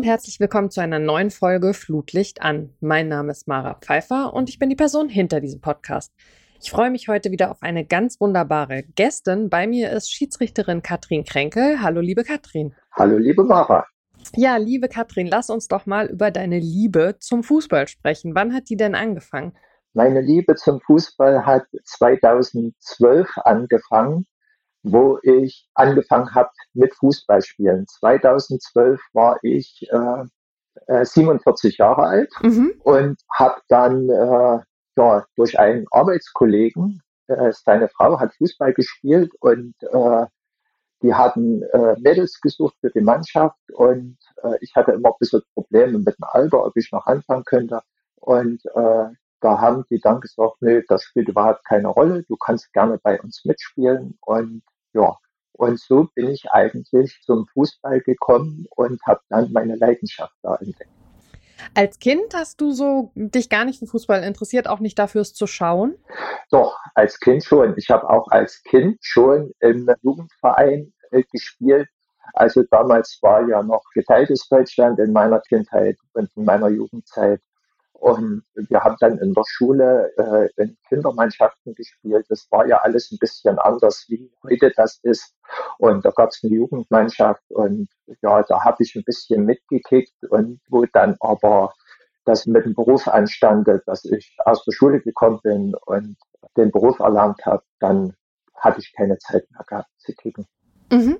[0.00, 2.70] und herzlich willkommen zu einer neuen Folge Flutlicht an.
[2.80, 6.14] Mein Name ist Mara Pfeiffer und ich bin die Person hinter diesem Podcast.
[6.58, 9.50] Ich freue mich heute wieder auf eine ganz wunderbare Gästin.
[9.50, 11.82] Bei mir ist Schiedsrichterin Katrin Kränkel.
[11.82, 12.74] Hallo, liebe Katrin.
[12.92, 13.84] Hallo, liebe Mara.
[14.34, 18.34] Ja, liebe Katrin, lass uns doch mal über deine Liebe zum Fußball sprechen.
[18.34, 19.52] Wann hat die denn angefangen?
[19.92, 24.26] Meine Liebe zum Fußball hat 2012 angefangen,
[24.82, 27.86] wo ich angefangen habe mit Fußballspielen.
[27.86, 32.74] 2012 war ich äh, 47 äh, Jahre alt mhm.
[32.82, 34.58] und habe dann äh,
[34.96, 40.26] ja, durch einen Arbeitskollegen, äh, seine Frau hat Fußball gespielt und äh,
[41.02, 45.42] die hatten äh, Mädels gesucht für die Mannschaft und äh, ich hatte immer ein bisschen
[45.54, 47.80] Probleme mit dem Alter, ob ich noch anfangen könnte.
[48.16, 49.06] Und äh,
[49.40, 53.20] da haben die dann gesagt, nö, das spielt überhaupt keine Rolle, du kannst gerne bei
[53.20, 54.18] uns mitspielen.
[54.20, 55.16] Und ja,
[55.52, 60.90] und so bin ich eigentlich zum Fußball gekommen und habe dann meine Leidenschaft da entdeckt.
[61.74, 65.34] Als Kind hast du so dich gar nicht für Fußball interessiert, auch nicht dafür es
[65.34, 65.96] zu schauen?
[66.50, 67.74] Doch, als Kind schon.
[67.76, 71.88] Ich habe auch als Kind schon im Jugendverein äh, gespielt.
[72.32, 77.40] Also damals war ja noch geteiltes Deutschland in meiner Kindheit und in meiner Jugendzeit.
[78.00, 82.24] Und wir haben dann in der Schule äh, in Kindermannschaften gespielt.
[82.30, 85.36] Das war ja alles ein bisschen anders, wie heute das ist.
[85.76, 87.90] Und da gab es eine Jugendmannschaft und
[88.22, 91.74] ja, da habe ich ein bisschen mitgekickt und wo dann aber
[92.24, 96.16] das mit dem Beruf anstande, dass ich aus der Schule gekommen bin und
[96.56, 98.14] den Beruf erlernt habe, dann
[98.54, 100.46] hatte ich keine Zeit mehr gehabt zu kicken.
[100.90, 101.18] Mhm.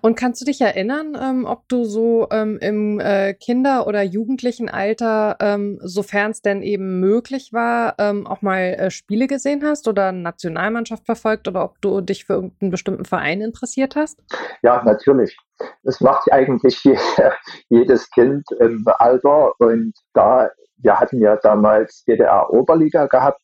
[0.00, 5.36] Und kannst du dich erinnern, ähm, ob du so ähm, im äh, Kinder- oder Jugendlichenalter,
[5.40, 10.08] ähm, sofern es denn eben möglich war, ähm, auch mal äh, Spiele gesehen hast oder
[10.08, 14.20] eine Nationalmannschaft verfolgt oder ob du dich für irgendeinen bestimmten Verein interessiert hast?
[14.62, 15.36] Ja, natürlich.
[15.84, 16.82] Das macht eigentlich
[17.68, 19.52] jedes Kind im Alter.
[19.58, 23.40] Und da, wir hatten ja damals DDR-Oberliga gehabt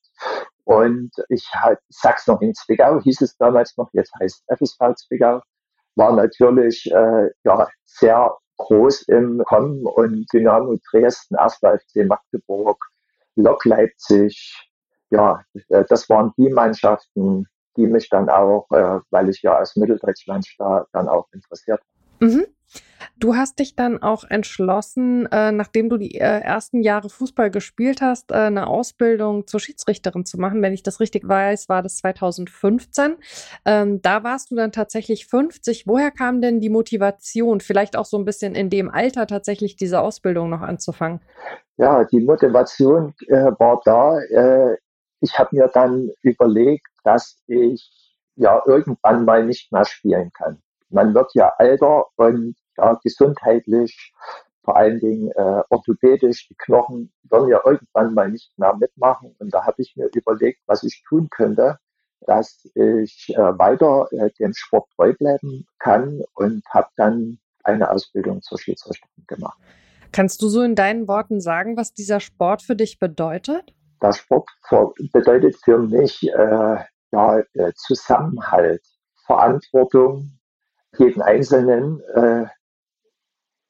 [0.65, 5.41] und ich halt, sag's noch in Zwickau, hieß es damals noch, jetzt heißt FSV Zwickau
[5.99, 11.55] war natürlich äh, ja, sehr groß im Kommen und Dynamo Dresden, 1.
[11.57, 12.79] FC Magdeburg,
[13.35, 14.71] Lok Leipzig,
[15.11, 19.77] ja, äh, das waren die Mannschaften, die mich dann auch, äh, weil ich ja aus
[19.77, 21.81] Mitteldeutschland da dann auch interessiert.
[22.21, 22.47] Mhm.
[23.19, 28.01] Du hast dich dann auch entschlossen, äh, nachdem du die äh, ersten Jahre Fußball gespielt
[28.01, 30.63] hast, äh, eine Ausbildung zur Schiedsrichterin zu machen.
[30.63, 33.17] Wenn ich das richtig weiß, war das 2015.
[33.65, 35.87] Ähm, da warst du dann tatsächlich 50.
[35.87, 40.01] Woher kam denn die Motivation, vielleicht auch so ein bisschen in dem Alter tatsächlich diese
[40.01, 41.21] Ausbildung noch anzufangen?
[41.77, 44.21] Ja, die Motivation äh, war da.
[44.21, 44.77] Äh,
[45.21, 47.91] ich habe mir dann überlegt, dass ich
[48.37, 54.13] ja irgendwann mal nicht mehr spielen kann man wird ja älter und ja, gesundheitlich,
[54.63, 59.35] vor allen Dingen äh, orthopädisch, die Knochen werden ja irgendwann mal nicht mehr mitmachen.
[59.39, 61.79] Und da habe ich mir überlegt, was ich tun könnte,
[62.21, 68.43] dass ich äh, weiter äh, dem Sport treu bleiben kann und habe dann eine Ausbildung
[68.43, 69.59] zur Schiedsrichterin gemacht.
[70.13, 73.75] Kannst du so in deinen Worten sagen, was dieser Sport für dich bedeutet?
[74.03, 74.49] Der Sport
[75.13, 76.79] bedeutet für mich äh,
[77.13, 78.83] ja, äh, Zusammenhalt,
[79.27, 80.38] Verantwortung,
[80.99, 82.47] jeden Einzelnen, äh,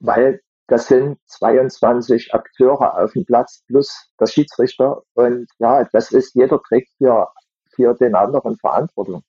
[0.01, 5.03] weil das sind 22 Akteure auf dem Platz plus der Schiedsrichter.
[5.15, 7.27] Und ja, das ist, jeder trägt hier
[7.71, 9.23] für den anderen Verantwortung.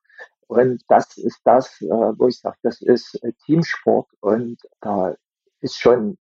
[0.48, 5.16] Und das ist das, äh, wo ich sage, das ist Teamsport und da
[5.62, 6.18] ist schon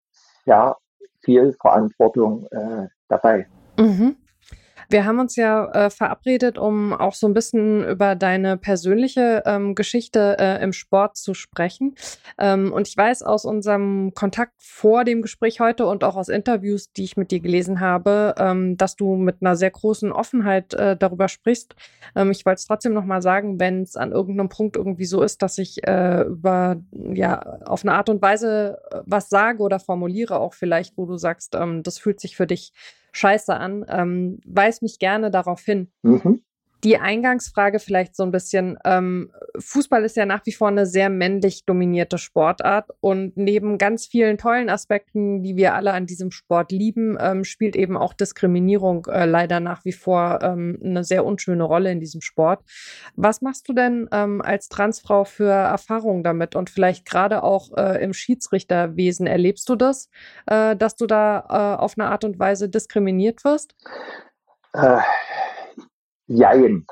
[0.44, 0.76] sehr
[1.22, 3.48] viel Verantwortung äh, dabei.
[3.78, 4.16] Mhm.
[4.88, 9.74] Wir haben uns ja äh, verabredet, um auch so ein bisschen über deine persönliche ähm,
[9.74, 11.94] Geschichte äh, im Sport zu sprechen.
[12.38, 16.92] Ähm, und ich weiß aus unserem Kontakt vor dem Gespräch heute und auch aus Interviews,
[16.92, 20.96] die ich mit dir gelesen habe, ähm, dass du mit einer sehr großen Offenheit äh,
[20.96, 21.74] darüber sprichst.
[22.14, 25.42] Ähm, ich wollte es trotzdem nochmal sagen, wenn es an irgendeinem Punkt irgendwie so ist,
[25.42, 30.38] dass ich äh, über, ja, auf eine Art und Weise äh, was sage oder formuliere,
[30.38, 32.72] auch vielleicht, wo du sagst, ähm, das fühlt sich für dich
[33.14, 33.84] scheiße an.
[33.88, 35.90] Ähm, weis mich gerne darauf hin.
[36.02, 36.42] Mhm
[36.84, 38.78] die Eingangsfrage vielleicht so ein bisschen.
[38.84, 44.06] Ähm, Fußball ist ja nach wie vor eine sehr männlich dominierte Sportart und neben ganz
[44.06, 49.06] vielen tollen Aspekten, die wir alle an diesem Sport lieben, ähm, spielt eben auch Diskriminierung
[49.06, 52.62] äh, leider nach wie vor ähm, eine sehr unschöne Rolle in diesem Sport.
[53.16, 58.02] Was machst du denn ähm, als Transfrau für Erfahrungen damit und vielleicht gerade auch äh,
[58.02, 60.10] im Schiedsrichterwesen erlebst du das,
[60.46, 63.74] äh, dass du da äh, auf eine Art und Weise diskriminiert wirst?
[66.26, 66.86] Jein.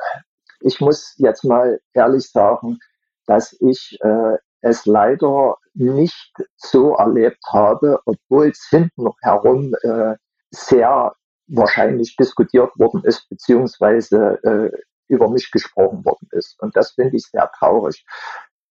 [0.60, 2.78] Ich muss jetzt mal ehrlich sagen,
[3.26, 10.14] dass ich äh, es leider nicht so erlebt habe, obwohl es hinten herum äh,
[10.50, 11.14] sehr
[11.48, 14.70] wahrscheinlich diskutiert worden ist, beziehungsweise äh,
[15.08, 16.60] über mich gesprochen worden ist.
[16.60, 18.04] Und das finde ich sehr traurig.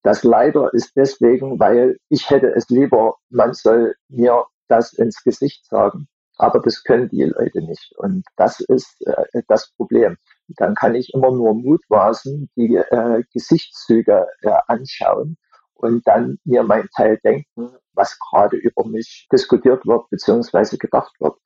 [0.04, 5.66] Das leider ist deswegen, weil ich hätte es lieber, man soll mir das ins Gesicht
[5.68, 6.08] sagen.
[6.38, 7.94] Aber das können die Leute nicht.
[7.98, 10.18] Und das ist äh, das Problem.
[10.58, 15.38] Dann kann ich immer nur mutmaßen, die äh, Gesichtszüge äh, anschauen
[15.74, 21.38] und dann mir mein Teil denken, was gerade über mich diskutiert wird, beziehungsweise gedacht wird.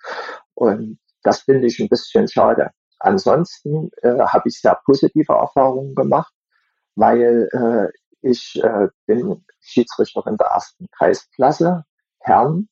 [0.53, 2.71] Und das finde ich ein bisschen schade.
[2.99, 6.33] Ansonsten äh, habe ich sehr positive Erfahrungen gemacht,
[6.95, 11.83] weil äh, ich äh, bin Schiedsrichterin der ersten Kreisklasse,
[12.19, 12.69] Herren,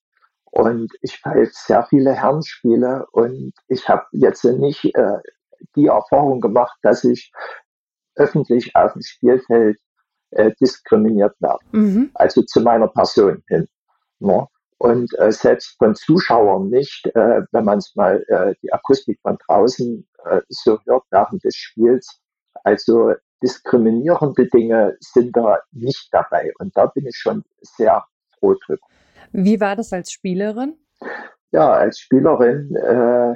[0.53, 5.18] und ich pfeife sehr viele Herrenspiele und ich habe jetzt nicht äh,
[5.75, 7.31] die Erfahrung gemacht, dass ich
[8.15, 9.77] öffentlich auf dem Spielfeld
[10.31, 11.63] äh, diskriminiert werde.
[11.71, 12.12] Mhm.
[12.13, 13.68] Also zu meiner Person hin.
[14.19, 14.48] Ne?
[14.77, 19.38] Und äh, selbst von Zuschauern nicht, äh, wenn man es mal äh, die Akustik von
[19.48, 22.19] draußen äh, so hört während des Spiels.
[22.63, 26.51] Also diskriminierende Dinge sind da nicht dabei.
[26.59, 28.04] Und da bin ich schon sehr
[28.39, 28.86] froh drüber.
[29.31, 30.77] Wie war das als Spielerin?
[31.51, 33.33] Ja, als Spielerin, äh,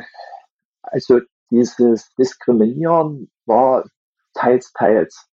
[0.82, 3.86] also dieses Diskriminieren war
[4.34, 5.28] teils, teils.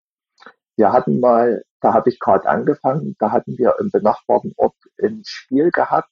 [0.76, 5.22] Wir hatten mal, da habe ich gerade angefangen, da hatten wir im benachbarten Ort ein
[5.26, 6.10] Spiel gehabt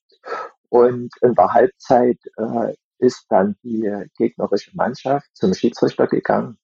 [0.69, 6.57] und in der Halbzeit äh, ist dann die gegnerische Mannschaft zum Schiedsrichter gegangen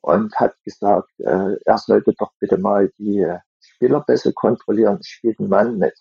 [0.00, 3.26] und hat gesagt, äh, er sollte doch bitte mal die
[3.60, 5.94] Spielerbässe kontrollieren, spielt ein Mann mit.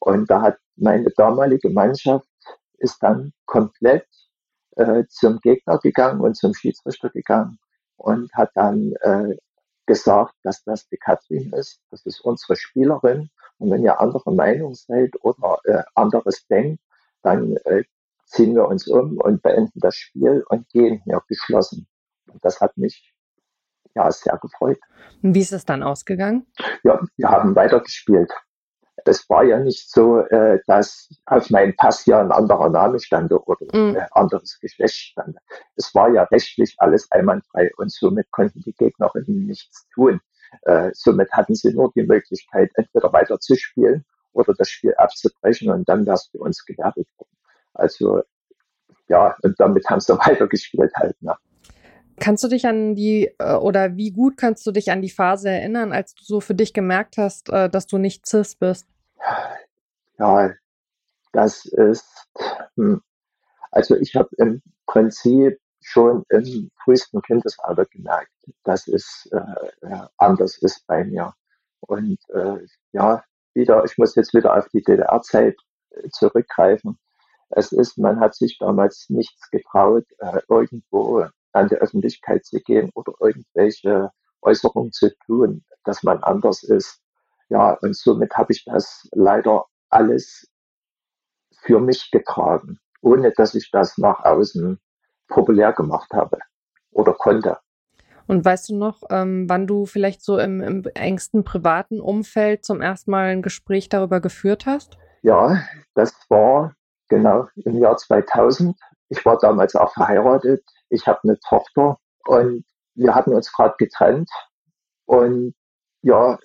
[0.00, 2.28] Und da hat meine damalige Mannschaft
[2.78, 4.06] ist dann komplett
[4.76, 7.58] äh, zum Gegner gegangen und zum Schiedsrichter gegangen
[7.96, 9.36] und hat dann äh,
[9.86, 13.30] gesagt, dass das die Katrin ist, das ist unsere Spielerin.
[13.58, 16.80] Und wenn ihr andere Meinung seid oder äh, anderes denkt,
[17.22, 17.82] dann äh,
[18.26, 21.88] ziehen wir uns um und beenden das Spiel und gehen hier geschlossen.
[22.30, 23.12] Und das hat mich
[23.94, 24.78] ja sehr gefreut.
[25.22, 26.46] Und wie ist es dann ausgegangen?
[26.84, 28.30] Ja, wir haben weitergespielt
[29.04, 33.32] es war ja nicht so, äh, dass auf meinem Pass ja ein anderer Name stand
[33.32, 33.98] oder ein mhm.
[34.12, 35.36] anderes Geschlecht stand.
[35.76, 40.20] Es war ja rechtlich alles einwandfrei und somit konnten die Gegnerinnen nichts tun.
[40.62, 45.70] Äh, somit hatten sie nur die Möglichkeit, entweder weiter zu spielen oder das Spiel abzubrechen
[45.70, 47.36] und dann wäre es für uns gewertet worden.
[47.74, 48.22] Also
[49.08, 51.20] ja, und damit haben sie weitergespielt halt.
[51.22, 51.34] Ne?
[52.20, 55.50] Kannst du dich an die äh, oder wie gut kannst du dich an die Phase
[55.50, 58.86] erinnern, als du so für dich gemerkt hast, äh, dass du nicht cis bist?
[60.18, 60.50] Ja,
[61.32, 62.28] das ist,
[62.76, 63.02] hm.
[63.70, 68.32] also ich habe im Prinzip schon im frühesten Kindesalter gemerkt,
[68.64, 71.34] dass es äh, anders ist bei mir.
[71.80, 73.22] Und äh, ja,
[73.54, 75.56] wieder, ich muss jetzt wieder auf die DDR-Zeit
[75.90, 76.98] äh, zurückgreifen.
[77.50, 82.90] Es ist, man hat sich damals nichts getraut, äh, irgendwo an die Öffentlichkeit zu gehen
[82.94, 84.10] oder irgendwelche
[84.42, 87.00] Äußerungen zu tun, dass man anders ist.
[87.48, 90.48] Ja, und somit habe ich das leider alles
[91.62, 94.78] für mich getragen, ohne dass ich das nach außen
[95.28, 96.38] populär gemacht habe
[96.92, 97.58] oder konnte.
[98.26, 102.82] Und weißt du noch, ähm, wann du vielleicht so im, im, engsten privaten Umfeld zum
[102.82, 104.98] ersten Mal ein Gespräch darüber geführt hast?
[105.22, 105.62] Ja,
[105.94, 106.74] das war
[107.08, 108.78] genau im Jahr 2000.
[109.08, 110.62] Ich war damals auch verheiratet.
[110.90, 112.64] Ich habe eine Tochter und
[112.94, 114.30] wir hatten uns gerade getrennt.
[115.06, 115.54] Und
[116.02, 116.38] ja,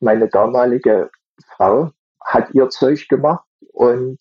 [0.00, 1.10] meine damalige
[1.56, 1.90] Frau
[2.24, 4.18] hat ihr Zeug gemacht und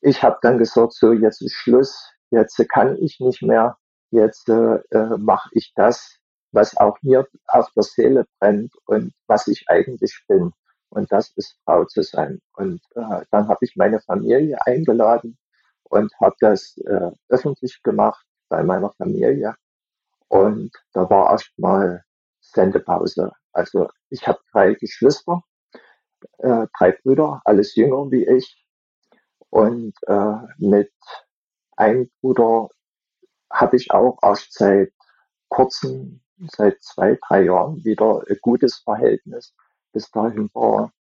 [0.00, 3.76] ich habe dann gesagt, so jetzt ist Schluss, jetzt kann ich nicht mehr,
[4.10, 6.16] jetzt äh, äh mache ich das,
[6.52, 10.52] was auch mir auf der Seele brennt und was ich eigentlich bin.
[10.88, 12.40] Und das ist Frau zu sein.
[12.54, 15.38] Und äh, dann habe ich meine Familie eingeladen
[15.84, 19.54] und habe das äh, öffentlich gemacht bei meiner Familie.
[20.28, 22.04] Und da war erst mal
[22.40, 23.32] Sendepause.
[23.52, 25.42] Also ich habe drei Geschwister,
[26.38, 28.66] äh, drei Brüder, alles jünger wie ich.
[29.48, 30.92] Und äh, mit
[31.76, 32.68] einem Bruder
[33.50, 34.92] habe ich auch erst seit
[35.48, 39.54] kurzem, seit zwei, drei Jahren wieder ein gutes Verhältnis.
[39.92, 40.92] Bis dahin war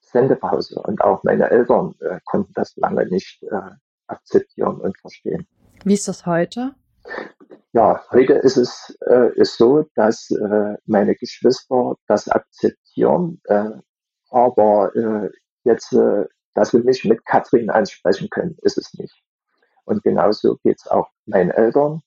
[0.00, 3.70] Sendepause und auch meine Eltern äh, konnten das lange nicht äh,
[4.06, 5.46] akzeptieren und verstehen.
[5.84, 6.74] Wie ist das heute?
[7.72, 13.70] Ja, heute ist es äh, ist so, dass äh, meine Geschwister das akzeptieren, äh,
[14.30, 15.30] aber äh,
[15.64, 19.14] jetzt, äh, dass sie mich mit Katrin ansprechen können, ist es nicht.
[19.84, 22.00] Und genauso geht es auch meinen Eltern.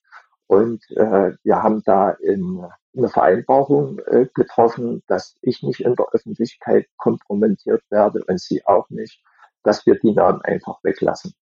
[0.48, 4.02] Und äh, wir haben da in eine Vereinbarung
[4.34, 9.24] getroffen, dass ich nicht in der Öffentlichkeit kompromittiert werde und sie auch nicht,
[9.64, 11.34] dass wir die Namen einfach weglassen.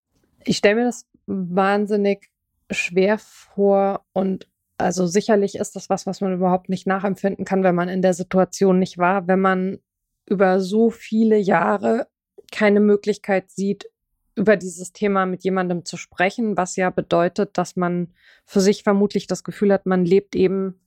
[0.44, 2.30] Ich stelle mir das wahnsinnig
[2.70, 7.74] schwer vor und also sicherlich ist das was, was man überhaupt nicht nachempfinden kann, wenn
[7.74, 9.78] man in der Situation nicht war, wenn man
[10.26, 12.08] über so viele Jahre
[12.50, 13.90] keine Möglichkeit sieht,
[14.36, 18.14] über dieses Thema mit jemandem zu sprechen, was ja bedeutet, dass man
[18.46, 20.80] für sich vermutlich das Gefühl hat, man lebt eben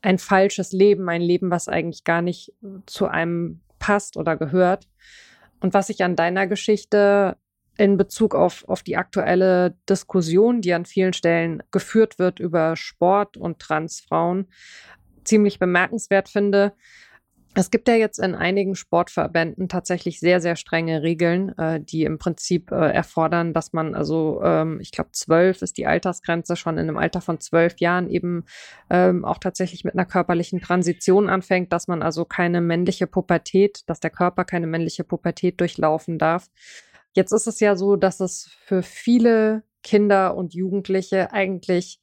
[0.00, 2.52] ein falsches Leben, ein Leben, was eigentlich gar nicht
[2.86, 4.86] zu einem passt oder gehört.
[5.60, 7.36] Und was ich an deiner Geschichte
[7.76, 13.36] in Bezug auf, auf die aktuelle Diskussion, die an vielen Stellen geführt wird über Sport
[13.36, 14.48] und Transfrauen,
[15.24, 16.74] ziemlich bemerkenswert finde.
[17.56, 22.18] Es gibt ja jetzt in einigen Sportverbänden tatsächlich sehr, sehr strenge Regeln, äh, die im
[22.18, 26.88] Prinzip äh, erfordern, dass man also, ähm, ich glaube, zwölf ist die Altersgrenze, schon in
[26.88, 28.44] einem Alter von zwölf Jahren eben
[28.90, 34.00] ähm, auch tatsächlich mit einer körperlichen Transition anfängt, dass man also keine männliche Pubertät, dass
[34.00, 36.48] der Körper keine männliche Pubertät durchlaufen darf.
[37.14, 42.00] Jetzt ist es ja so, dass es für viele Kinder und Jugendliche eigentlich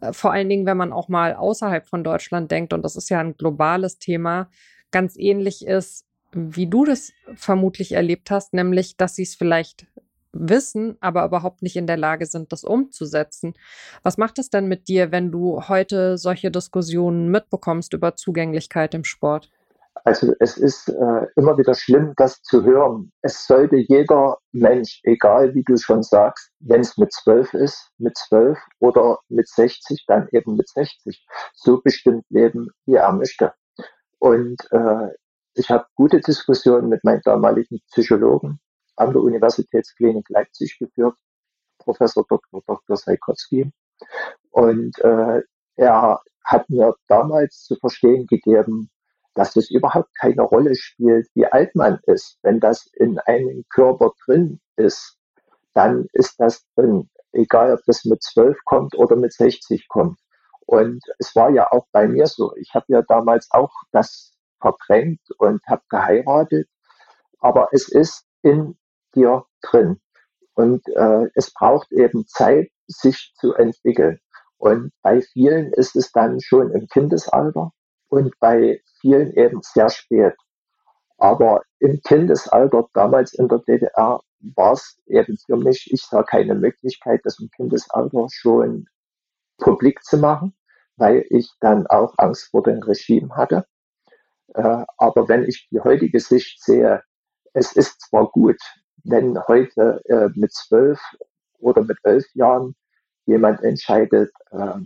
[0.00, 3.08] äh, vor allen Dingen, wenn man auch mal außerhalb von Deutschland denkt, und das ist
[3.08, 4.50] ja ein globales Thema,
[4.90, 9.86] ganz ähnlich ist, wie du das vermutlich erlebt hast, nämlich, dass sie es vielleicht
[10.32, 13.54] wissen, aber überhaupt nicht in der Lage sind, das umzusetzen.
[14.02, 19.04] Was macht es denn mit dir, wenn du heute solche Diskussionen mitbekommst über Zugänglichkeit im
[19.04, 19.50] Sport?
[20.04, 23.12] Also es ist äh, immer wieder schlimm, das zu hören.
[23.22, 28.16] Es sollte jeder Mensch, egal wie du schon sagst, wenn es mit zwölf ist, mit
[28.16, 33.52] zwölf oder mit 60, dann eben mit 60, so bestimmt leben, wie er möchte.
[34.18, 35.08] Und äh,
[35.54, 38.60] ich habe gute Diskussionen mit meinem damaligen Psychologen
[38.96, 41.16] an der Universitätsklinik Leipzig geführt,
[41.78, 42.62] Professor Dr.
[42.66, 42.96] Dr.
[42.96, 43.72] Saikowski.
[44.50, 45.42] Und äh,
[45.76, 48.90] er hat mir damals zu verstehen gegeben,
[49.38, 52.38] dass es überhaupt keine Rolle spielt, wie alt man ist.
[52.42, 55.16] Wenn das in einem Körper drin ist,
[55.74, 57.08] dann ist das drin.
[57.30, 60.18] Egal, ob das mit 12 kommt oder mit 60 kommt.
[60.66, 62.52] Und es war ja auch bei mir so.
[62.56, 66.68] Ich habe ja damals auch das verdrängt und habe geheiratet.
[67.38, 68.76] Aber es ist in
[69.14, 70.00] dir drin.
[70.54, 74.18] Und äh, es braucht eben Zeit, sich zu entwickeln.
[74.56, 77.70] Und bei vielen ist es dann schon im Kindesalter
[78.08, 80.34] und bei vielen eben sehr spät.
[81.18, 86.54] Aber im Kindesalter, damals in der DDR, war es eben für mich, ich sah keine
[86.54, 88.86] Möglichkeit, das im Kindesalter schon
[89.58, 90.54] publik zu machen,
[90.96, 93.66] weil ich dann auch Angst vor dem Regime hatte.
[94.54, 97.02] Äh, aber wenn ich die heutige Sicht sehe,
[97.52, 98.60] es ist zwar gut,
[99.04, 101.00] wenn heute äh, mit zwölf
[101.58, 102.76] oder mit elf Jahren
[103.26, 104.78] jemand entscheidet, äh,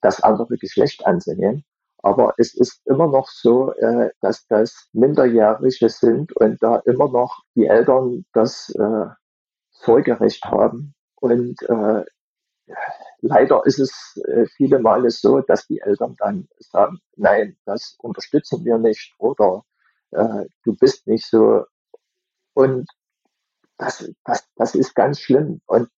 [0.00, 1.64] das andere Geschlecht anzunehmen,
[2.04, 7.42] aber es ist immer noch so, äh, dass das Minderjährige sind und da immer noch
[7.54, 9.06] die Eltern das äh,
[9.70, 10.94] Sorgerecht haben.
[11.14, 12.04] Und äh,
[13.22, 18.62] leider ist es äh, viele Male so, dass die Eltern dann sagen, nein, das unterstützen
[18.66, 19.64] wir nicht oder
[20.10, 21.64] äh, du bist nicht so.
[22.52, 22.86] Und
[23.78, 25.62] das, das, das ist ganz schlimm.
[25.64, 25.88] Und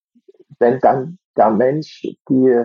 [0.61, 2.65] wenn dann der Mensch die,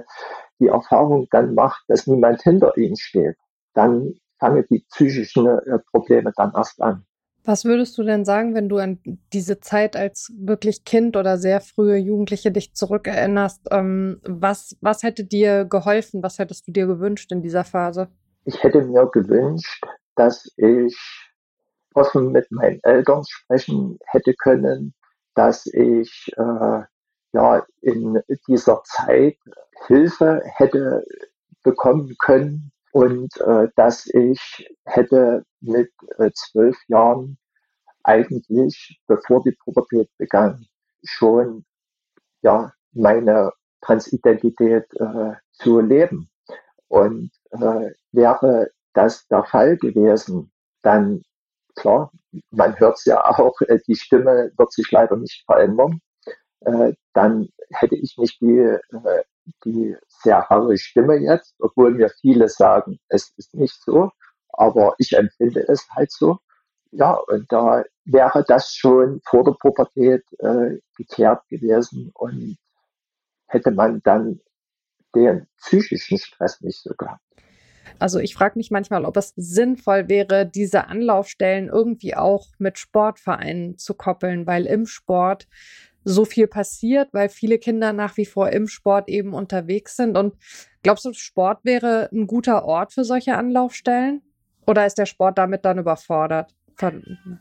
[0.61, 3.35] die Erfahrung dann macht, dass niemand hinter ihm steht,
[3.73, 7.05] dann fangen die psychischen äh, Probleme dann erst an.
[7.43, 8.99] Was würdest du denn sagen, wenn du an
[9.33, 13.67] diese Zeit als wirklich Kind oder sehr frühe Jugendliche dich zurückerinnerst?
[13.71, 16.21] Ähm, was, was hätte dir geholfen?
[16.21, 18.09] Was hättest du dir gewünscht in dieser Phase?
[18.45, 19.83] Ich hätte mir gewünscht,
[20.15, 20.95] dass ich
[21.95, 24.93] offen mit meinen Eltern sprechen hätte können,
[25.33, 26.81] dass ich äh,
[27.33, 29.37] ja in dieser Zeit
[29.87, 31.05] Hilfe hätte
[31.63, 37.37] bekommen können und äh, dass ich hätte mit äh, zwölf Jahren
[38.03, 40.65] eigentlich, bevor die Pubertät begann,
[41.03, 41.65] schon
[42.41, 46.29] ja meine Transidentität äh, zu leben.
[46.87, 51.23] Und äh, wäre das der Fall gewesen, dann
[51.75, 52.11] klar,
[52.51, 56.01] man hört es ja auch, äh, die Stimme wird sich leider nicht verändern.
[56.61, 59.23] Äh, dann hätte ich nicht die, äh,
[59.65, 64.11] die sehr harte Stimme jetzt, obwohl mir viele sagen, es ist nicht so,
[64.49, 66.37] aber ich empfinde es halt so.
[66.91, 72.57] Ja, und da wäre das schon vor der Pubertät äh, geklärt gewesen und
[73.47, 74.41] hätte man dann
[75.15, 77.21] den psychischen Stress nicht so gehabt.
[77.99, 83.77] Also ich frage mich manchmal, ob es sinnvoll wäre, diese Anlaufstellen irgendwie auch mit Sportvereinen
[83.77, 85.47] zu koppeln, weil im Sport
[86.03, 90.17] so viel passiert, weil viele Kinder nach wie vor im Sport eben unterwegs sind.
[90.17, 90.35] Und
[90.83, 94.23] Glaubst du, Sport wäre ein guter Ort für solche Anlaufstellen?
[94.65, 96.55] Oder ist der Sport damit dann überfordert?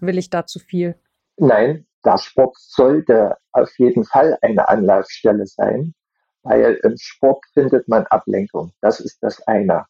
[0.01, 0.95] Will ich da zu viel?
[1.37, 5.95] Nein, der Sport sollte auf jeden Fall eine Anlaufstelle sein,
[6.43, 8.73] weil im Sport findet man Ablenkung.
[8.83, 9.87] Das ist das eine.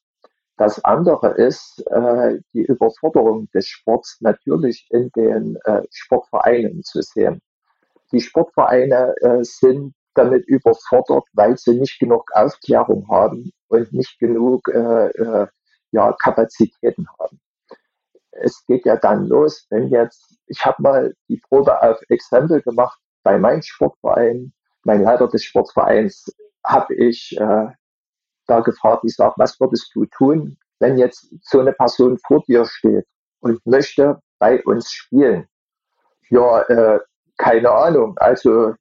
[0.57, 7.41] Das andere ist äh, die Überforderung des Sports natürlich in den äh, Sportvereinen zu sehen.
[8.12, 14.69] Die Sportvereine äh, sind damit überfordert, weil sie nicht genug Aufklärung haben und nicht genug
[14.69, 15.47] äh, äh,
[15.93, 17.40] ja, Kapazitäten haben.
[18.33, 22.99] Es geht ja dann los, wenn jetzt, ich habe mal die Probe auf Exempel gemacht
[23.23, 24.52] bei meinem Sportverein,
[24.85, 26.26] mein Leiter des Sportvereins,
[26.64, 27.67] habe ich äh,
[28.47, 32.64] da gefragt, ich sage, was würdest du tun, wenn jetzt so eine Person vor dir
[32.64, 33.07] steht
[33.40, 35.47] und möchte bei uns spielen?
[36.31, 37.00] Ja, äh,
[37.40, 38.16] keine Ahnung.
[38.18, 38.75] Also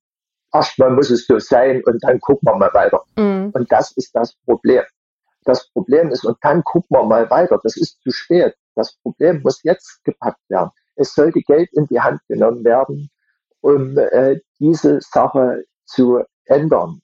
[0.54, 3.04] erstmal muss es so sein und dann gucken wir mal weiter.
[3.18, 3.52] Mhm.
[3.54, 4.84] Und das ist das Problem.
[5.46, 7.60] Das Problem ist, und dann gucken wir mal weiter.
[7.64, 8.54] Das ist zu spät.
[8.76, 10.72] Das Problem muss jetzt gepackt werden.
[10.96, 13.10] Es sollte Geld in die Hand genommen werden,
[13.62, 17.02] um äh, diese Sache zu ändern.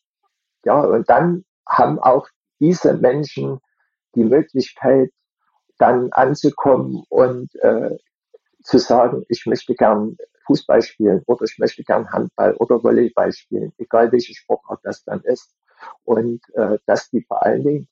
[0.65, 2.27] Ja, und dann haben auch
[2.59, 3.59] diese Menschen
[4.15, 5.11] die Möglichkeit,
[5.77, 7.97] dann anzukommen und äh,
[8.63, 13.73] zu sagen, ich möchte gern Fußball spielen oder ich möchte gern Handball oder Volleyball spielen,
[13.77, 15.53] egal welche Sportart das dann ist.
[16.03, 17.87] Und äh, dass die vor allen Dingen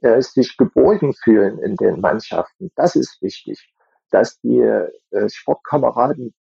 [0.00, 3.72] äh, sich geborgen fühlen in den Mannschaften, das ist wichtig.
[4.10, 6.34] Dass die äh, Sportkameraden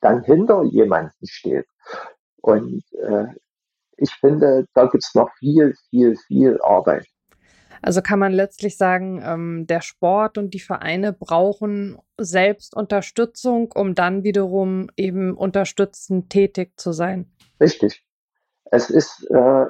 [0.00, 1.66] dann hinter jemanden steht.
[2.40, 3.26] Und äh,
[3.96, 7.06] ich finde, da gibt's noch viel, viel, viel Arbeit.
[7.82, 13.94] Also kann man letztlich sagen, ähm, der Sport und die Vereine brauchen selbst Unterstützung, um
[13.94, 17.30] dann wiederum eben unterstützend tätig zu sein.
[17.60, 18.04] Richtig.
[18.66, 19.66] Es ist, äh,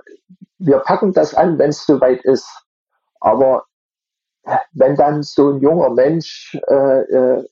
[0.59, 2.49] wir packen das an, wenn es soweit ist.
[3.21, 3.65] Aber
[4.73, 7.49] wenn dann so ein junger Mensch äh, äh,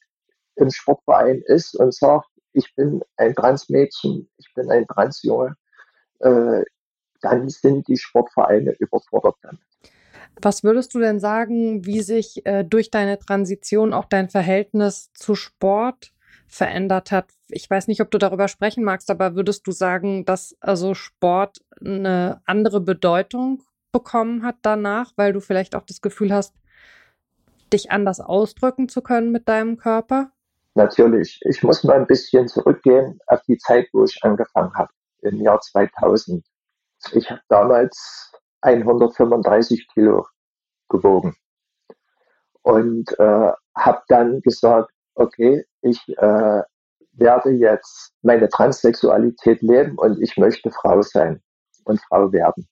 [0.57, 5.55] im Sportverein ist und sagt, ich bin ein Transmädchen, ich bin ein Transjunge,
[6.21, 6.63] äh,
[7.21, 9.68] dann sind die Sportvereine überfordert damit.
[10.41, 15.35] Was würdest du denn sagen, wie sich äh, durch deine Transition auch dein Verhältnis zu
[15.35, 16.13] Sport
[16.47, 17.27] verändert hat?
[17.49, 21.59] Ich weiß nicht, ob du darüber sprechen magst, aber würdest du sagen, dass also Sport
[21.81, 26.55] eine andere Bedeutung bekommen hat danach, weil du vielleicht auch das Gefühl hast,
[27.73, 30.31] dich anders ausdrücken zu können mit deinem Körper?
[30.75, 31.41] Natürlich.
[31.43, 35.61] Ich muss mal ein bisschen zurückgehen auf die Zeit, wo ich angefangen habe, im Jahr
[35.61, 36.45] 2000.
[37.13, 38.28] Ich habe damals
[38.63, 40.27] 135 Kilo
[40.89, 41.37] gewogen.
[42.63, 46.63] Und äh, habe dann gesagt, okay, ich äh,
[47.13, 51.43] werde jetzt meine Transsexualität leben und ich möchte Frau sein
[51.85, 52.69] und Frau werden.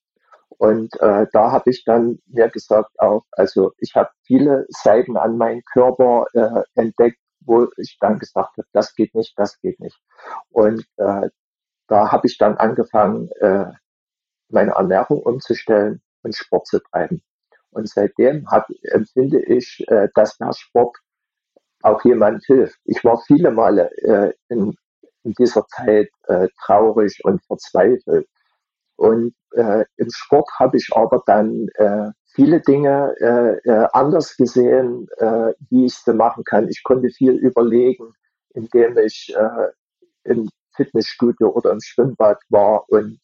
[0.58, 5.36] Und äh, da habe ich dann mir gesagt auch, also ich habe viele Seiten an
[5.36, 9.98] meinem Körper äh, entdeckt, wo ich dann gesagt habe, das geht nicht, das geht nicht.
[10.50, 11.28] Und äh,
[11.88, 13.66] da habe ich dann angefangen, äh,
[14.48, 17.22] meine Ernährung umzustellen und Sport zu treiben.
[17.70, 20.96] Und seitdem hab, empfinde ich, äh, dass der Sport
[21.82, 22.78] auch jemand hilft.
[22.84, 24.74] Ich war viele Male äh, in,
[25.24, 28.26] in dieser Zeit äh, traurig und verzweifelt.
[28.96, 35.08] Und äh, im Sport habe ich aber dann äh, viele Dinge äh, anders gesehen,
[35.70, 36.68] wie ich sie machen kann.
[36.68, 38.12] Ich konnte viel überlegen,
[38.54, 39.34] indem ich
[40.24, 43.18] im Fitnessstudio oder im Schwimmbad war und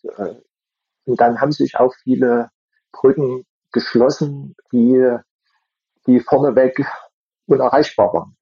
[1.04, 2.50] und dann haben sich auch viele
[2.92, 5.16] Brücken geschlossen, die,
[6.06, 6.84] die vorneweg
[7.46, 8.36] unerreichbar waren.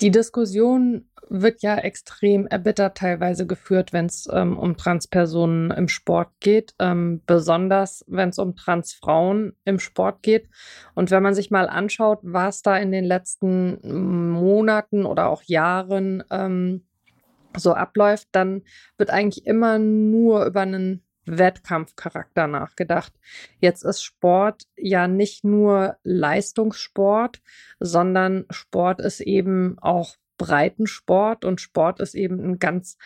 [0.00, 6.30] Die Diskussion wird ja extrem erbittert teilweise geführt, wenn es ähm, um Transpersonen im Sport
[6.40, 10.48] geht, ähm, besonders wenn es um Transfrauen im Sport geht.
[10.94, 16.24] Und wenn man sich mal anschaut, was da in den letzten Monaten oder auch Jahren
[16.30, 16.84] ähm,
[17.56, 18.62] so abläuft, dann
[18.96, 23.12] wird eigentlich immer nur über einen Wettkampfcharakter nachgedacht.
[23.58, 27.40] Jetzt ist Sport ja nicht nur Leistungssport,
[27.78, 32.96] sondern Sport ist eben auch Breitensport und Sport ist eben ein ganz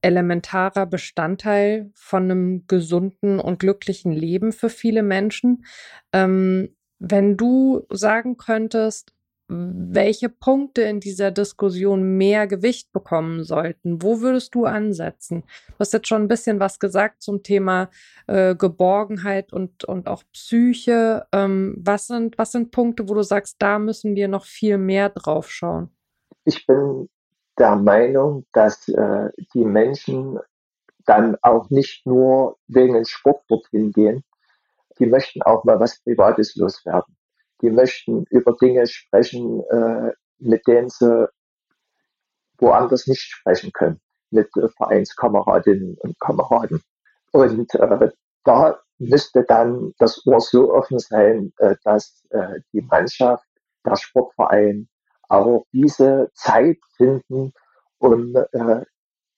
[0.00, 5.64] elementarer Bestandteil von einem gesunden und glücklichen Leben für viele Menschen.
[6.12, 6.68] Ähm,
[7.00, 9.12] wenn du sagen könntest,
[9.48, 14.02] welche Punkte in dieser Diskussion mehr Gewicht bekommen sollten.
[14.02, 15.42] Wo würdest du ansetzen?
[15.68, 17.90] Du hast jetzt schon ein bisschen was gesagt zum Thema
[18.26, 21.26] äh, Geborgenheit und, und auch Psyche.
[21.32, 25.10] Ähm, was, sind, was sind Punkte, wo du sagst, da müssen wir noch viel mehr
[25.10, 25.90] drauf schauen?
[26.44, 27.08] Ich bin
[27.58, 30.38] der Meinung, dass äh, die Menschen
[31.06, 34.24] dann auch nicht nur wegen Sport dorthin gehen,
[34.98, 37.14] die möchten auch mal was Privates loswerden.
[37.62, 41.28] Die möchten über Dinge sprechen, äh, mit denen sie
[42.58, 46.82] woanders nicht sprechen können, mit äh, Vereinskameradinnen und Kameraden.
[47.32, 48.10] Und äh,
[48.44, 53.44] da müsste dann das Ohr so offen sein, äh, dass äh, die Mannschaft,
[53.84, 54.88] der Sportverein
[55.28, 57.52] auch diese Zeit finden,
[57.98, 58.84] um äh,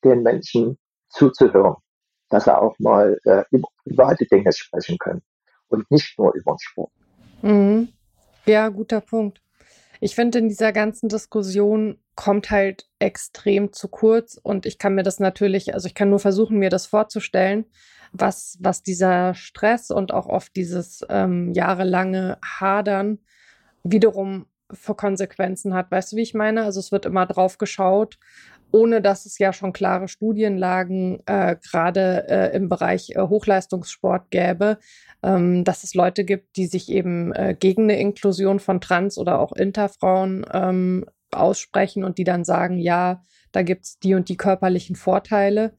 [0.04, 1.76] den Menschen zuzuhören,
[2.28, 3.18] dass er auch mal
[3.50, 5.22] über private Dinge sprechen können
[5.68, 6.92] und nicht nur über den Sport.
[7.42, 7.88] Mhm.
[8.46, 9.42] Ja, guter Punkt.
[10.00, 15.02] Ich finde, in dieser ganzen Diskussion kommt halt extrem zu kurz und ich kann mir
[15.02, 17.64] das natürlich, also ich kann nur versuchen, mir das vorzustellen,
[18.12, 23.18] was, was dieser Stress und auch oft dieses ähm, jahrelange Hadern
[23.82, 25.90] wiederum für Konsequenzen hat.
[25.90, 26.62] Weißt du, wie ich meine?
[26.64, 28.18] Also es wird immer drauf geschaut,
[28.72, 34.78] ohne dass es ja schon klare Studienlagen äh, gerade äh, im Bereich äh, Hochleistungssport gäbe,
[35.22, 39.40] ähm, dass es Leute gibt, die sich eben äh, gegen eine Inklusion von Trans- oder
[39.40, 44.36] auch Interfrauen ähm, aussprechen und die dann sagen, ja, da gibt es die und die
[44.36, 45.74] körperlichen Vorteile.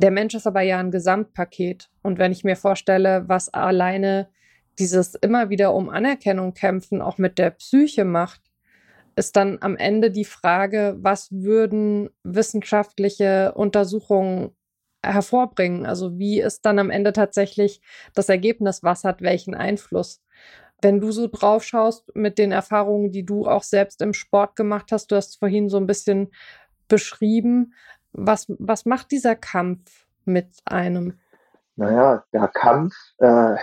[0.00, 1.88] Der Mensch ist aber ja ein Gesamtpaket.
[2.02, 4.28] Und wenn ich mir vorstelle, was alleine
[4.78, 8.42] dieses immer wieder um Anerkennung kämpfen auch mit der Psyche macht,
[9.18, 14.56] ist dann am Ende die Frage, was würden wissenschaftliche Untersuchungen
[15.04, 15.86] hervorbringen?
[15.86, 17.82] Also wie ist dann am Ende tatsächlich
[18.14, 20.22] das Ergebnis, was hat welchen Einfluss?
[20.80, 24.92] Wenn du so drauf schaust mit den Erfahrungen, die du auch selbst im Sport gemacht
[24.92, 26.30] hast, du hast vorhin so ein bisschen
[26.86, 27.74] beschrieben,
[28.12, 31.18] was, was macht dieser Kampf mit einem?
[31.74, 33.56] Naja, der Kampf äh,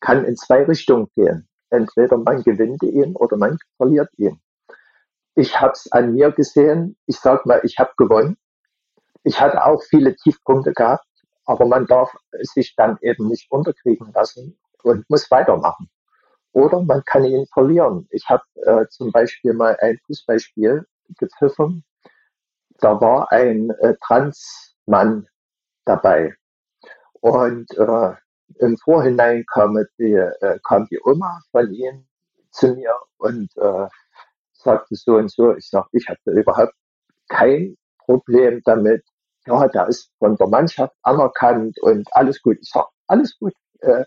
[0.00, 1.46] kann in zwei Richtungen gehen.
[1.68, 4.40] Entweder man gewinnt ihn oder man verliert ihn
[5.36, 6.96] ich habe es an mir gesehen.
[7.06, 8.36] Ich sag mal, ich habe gewonnen.
[9.22, 11.06] Ich hatte auch viele Tiefpunkte gehabt,
[11.44, 15.90] aber man darf sich dann eben nicht unterkriegen lassen und muss weitermachen.
[16.52, 18.08] Oder man kann ihn verlieren.
[18.10, 20.86] Ich habe äh, zum Beispiel mal ein Fußballspiel
[21.18, 21.84] gepfiffen.
[22.78, 25.28] Da war ein äh, Transmann
[25.84, 26.34] dabei.
[27.20, 28.14] Und äh,
[28.58, 32.06] im Vorhinein kam die, äh, kam die Oma von ihm
[32.52, 33.86] zu mir und äh,
[34.66, 35.54] sagte so und so.
[35.56, 36.74] Ich sage, ich hatte überhaupt
[37.28, 39.02] kein Problem damit.
[39.46, 42.58] Ja, der ist von der Mannschaft anerkannt und alles gut.
[42.60, 43.54] Ich sage, alles gut.
[43.80, 44.04] Äh,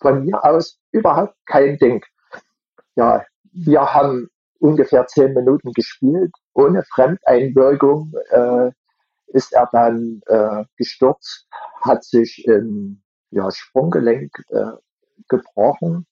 [0.00, 2.02] von mir aus überhaupt kein Ding.
[2.96, 4.28] Ja, wir haben
[4.60, 6.32] ungefähr zehn Minuten gespielt.
[6.54, 8.70] Ohne Fremdeinwirkung äh,
[9.28, 11.46] ist er dann äh, gestürzt,
[11.82, 14.72] hat sich im ja, Sprunggelenk äh,
[15.28, 16.06] gebrochen.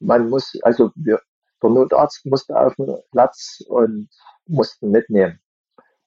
[0.00, 1.20] Man muss, also wir,
[1.62, 4.08] der Notarzt musste auf den Platz und
[4.46, 5.40] mussten mitnehmen.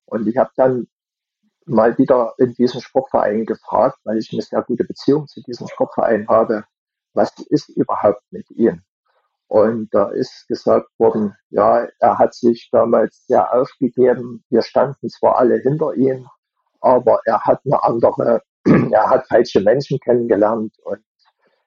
[0.06, 0.88] Und ich habe dann
[1.66, 6.26] mal wieder in diesen Sportverein gefragt, weil ich eine sehr gute Beziehung zu diesem Sportverein
[6.28, 6.64] habe,
[7.14, 8.82] was ist überhaupt mit ihm?
[9.48, 14.42] Und da ist gesagt worden, ja, er hat sich damals sehr aufgegeben.
[14.48, 16.26] Wir standen zwar alle hinter ihm,
[16.80, 18.42] aber er hat eine andere,
[18.90, 21.04] er hat falsche Menschen kennengelernt und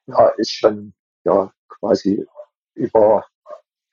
[0.08, 0.94] ja, ist schon
[1.26, 2.26] ja quasi
[2.74, 3.24] über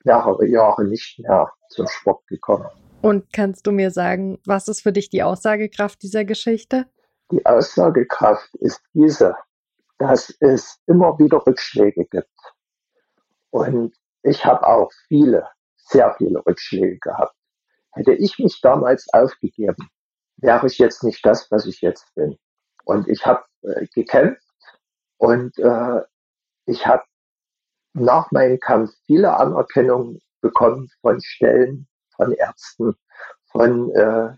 [0.03, 2.67] mehrere Jahre nicht mehr zum Sport gekommen.
[3.01, 6.85] Und kannst du mir sagen, was ist für dich die Aussagekraft dieser Geschichte?
[7.31, 9.35] Die Aussagekraft ist diese,
[9.97, 12.29] dass es immer wieder Rückschläge gibt.
[13.49, 17.35] Und ich habe auch viele, sehr viele Rückschläge gehabt.
[17.91, 19.89] Hätte ich mich damals aufgegeben,
[20.37, 22.37] wäre ich jetzt nicht das, was ich jetzt bin.
[22.85, 24.41] Und ich habe äh, gekämpft
[25.17, 26.01] und äh,
[26.65, 27.03] ich habe
[27.93, 32.95] nach meinem Kampf viele Anerkennung bekommen von Stellen, von Ärzten,
[33.51, 34.29] von äh,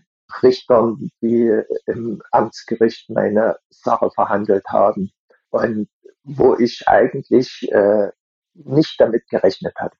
[0.42, 5.10] Richtern, die im Amtsgericht meine Sache verhandelt haben
[5.50, 5.88] und
[6.24, 8.10] wo ich eigentlich äh,
[8.54, 9.96] nicht damit gerechnet hatte.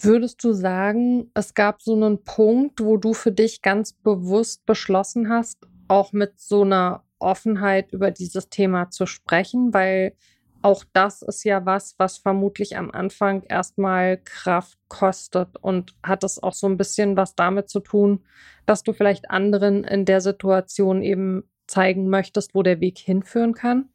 [0.00, 5.28] Würdest du sagen, es gab so einen Punkt, wo du für dich ganz bewusst beschlossen
[5.28, 9.74] hast, auch mit so einer Offenheit über dieses Thema zu sprechen?
[9.74, 10.14] Weil
[10.62, 16.42] auch das ist ja was, was vermutlich am Anfang erstmal Kraft kostet und hat es
[16.42, 18.24] auch so ein bisschen was damit zu tun,
[18.66, 23.88] dass du vielleicht anderen in der Situation eben zeigen möchtest, wo der Weg hinführen kann?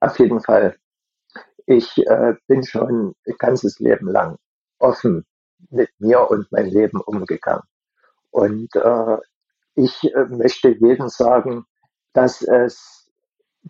[0.00, 0.76] Auf jeden Fall.
[1.66, 4.36] Ich äh, bin schon ein ganzes Leben lang
[4.78, 5.24] offen
[5.70, 7.64] mit mir und mein Leben umgegangen.
[8.30, 9.16] Und äh,
[9.74, 11.64] ich äh, möchte jedem sagen,
[12.12, 12.93] dass es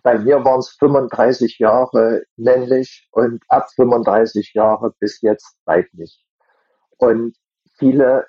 [0.03, 6.23] bei mir waren es 35 Jahre männlich und ab 35 Jahre bis jetzt weiblich.
[6.97, 7.35] Und
[7.77, 8.25] viele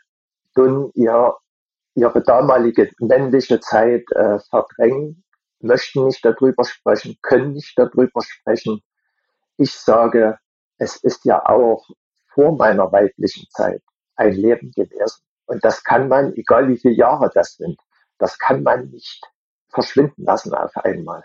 [0.55, 1.35] tun ihr,
[1.95, 5.25] ihre damalige männliche Zeit äh, verdrängen,
[5.61, 8.81] möchten nicht darüber sprechen, können nicht darüber sprechen.
[9.57, 10.39] ich sage,
[10.79, 11.87] es ist ja auch
[12.29, 13.83] vor meiner weiblichen Zeit
[14.17, 15.23] ein Leben gewesen.
[15.47, 17.79] Und das kann man, egal wie viele Jahre das sind,
[18.19, 19.25] das kann man nicht
[19.71, 21.25] verschwinden lassen auf einmal.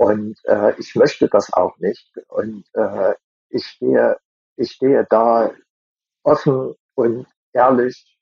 [0.00, 2.10] Und äh, ich möchte das auch nicht.
[2.28, 3.12] Und äh,
[3.50, 4.16] ich stehe,
[4.56, 5.50] ich stehe da
[6.22, 8.18] offen und ehrlich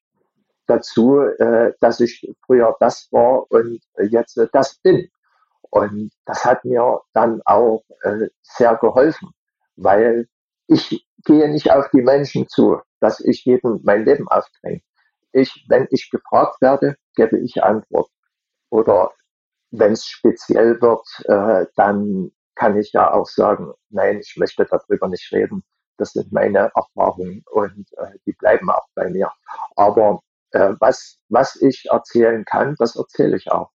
[0.66, 5.08] dazu, äh, dass ich früher das war und jetzt das bin.
[5.70, 9.30] Und das hat mir dann auch äh, sehr geholfen,
[9.76, 10.26] weil
[10.66, 14.82] ich gehe nicht auf die Menschen zu, dass ich jedem mein Leben aufdränge.
[15.30, 18.10] Ich, wenn ich gefragt werde, gebe ich Antwort.
[18.68, 19.12] Oder
[19.70, 25.08] wenn es speziell wird, äh, dann kann ich ja auch sagen, nein, ich möchte darüber
[25.08, 25.62] nicht reden.
[25.96, 29.30] Das sind meine Erfahrungen und äh, die bleiben auch bei mir.
[29.76, 30.20] Aber
[30.52, 33.70] äh, was, was ich erzählen kann, das erzähle ich auch.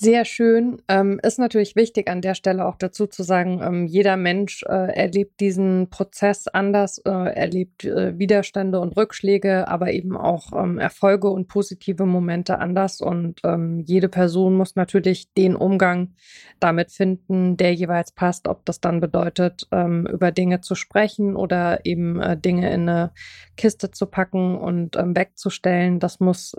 [0.00, 0.80] Sehr schön.
[0.86, 4.94] Ähm, ist natürlich wichtig an der Stelle auch dazu zu sagen, ähm, jeder Mensch äh,
[4.94, 11.28] erlebt diesen Prozess anders, äh, erlebt äh, Widerstände und Rückschläge, aber eben auch ähm, Erfolge
[11.28, 13.00] und positive Momente anders.
[13.00, 16.14] Und ähm, jede Person muss natürlich den Umgang
[16.60, 21.84] damit finden, der jeweils passt, ob das dann bedeutet, ähm, über Dinge zu sprechen oder
[21.84, 23.10] eben äh, Dinge in eine
[23.56, 25.98] Kiste zu packen und ähm, wegzustellen.
[25.98, 26.54] Das muss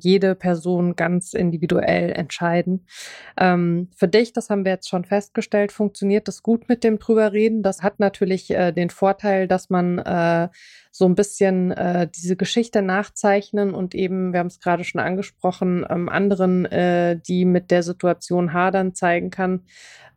[0.00, 2.75] jede Person ganz individuell entscheiden.
[3.38, 7.32] Ähm, für dich, das haben wir jetzt schon festgestellt, funktioniert das gut mit dem drüber
[7.32, 7.62] reden.
[7.62, 10.48] Das hat natürlich äh, den Vorteil, dass man äh,
[10.90, 15.84] so ein bisschen äh, diese Geschichte nachzeichnen und eben, wir haben es gerade schon angesprochen,
[15.88, 19.64] ähm, anderen, äh, die mit der Situation hadern, zeigen kann.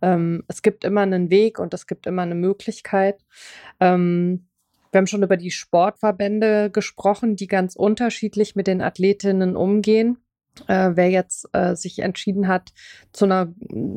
[0.01, 3.25] Ähm, es gibt immer einen Weg und es gibt immer eine Möglichkeit.
[3.79, 4.47] Ähm,
[4.91, 10.17] wir haben schon über die Sportverbände gesprochen, die ganz unterschiedlich mit den Athletinnen umgehen
[10.67, 12.73] äh, wer jetzt äh, sich entschieden hat
[13.13, 13.47] zu einer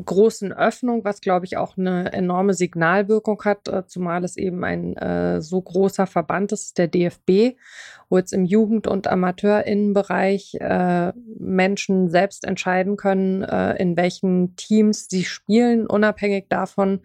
[0.04, 4.96] großen Öffnung, was glaube ich auch eine enorme Signalwirkung hat, äh, zumal es eben ein
[4.96, 7.56] äh, so großer Verband ist, der DFB,
[8.12, 15.08] wo jetzt im Jugend- und Amateurinnenbereich äh, Menschen selbst entscheiden können, äh, in welchen Teams
[15.08, 17.00] sie spielen, unabhängig davon,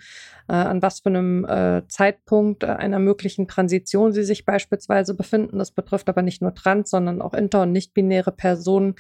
[0.50, 5.60] äh, an was für einem äh, Zeitpunkt einer möglichen Transition sie sich beispielsweise befinden.
[5.60, 8.96] Das betrifft aber nicht nur trans, sondern auch inter- und nicht-binäre Personen.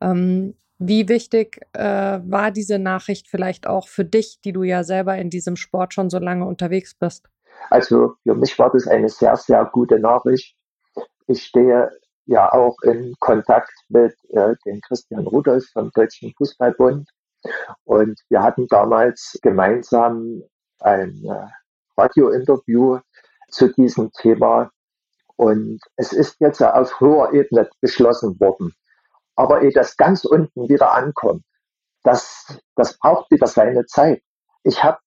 [0.00, 5.18] Ähm, wie wichtig äh, war diese Nachricht vielleicht auch für dich, die du ja selber
[5.18, 7.28] in diesem Sport schon so lange unterwegs bist?
[7.68, 10.56] Also für mich war das eine sehr, sehr gute Nachricht.
[11.30, 11.88] Ich stehe
[12.26, 17.08] ja auch in Kontakt mit äh, dem Christian Rudolph vom Deutschen Fußballbund.
[17.84, 20.42] Und wir hatten damals gemeinsam
[20.80, 21.46] ein äh,
[21.96, 22.98] Radiointerview
[23.48, 24.72] zu diesem Thema.
[25.36, 28.74] Und es ist jetzt auf hoher Ebene beschlossen worden.
[29.36, 31.44] Aber ehe das ganz unten wieder ankommt,
[32.02, 34.20] das, das braucht wieder seine Zeit.
[34.64, 34.98] Ich habe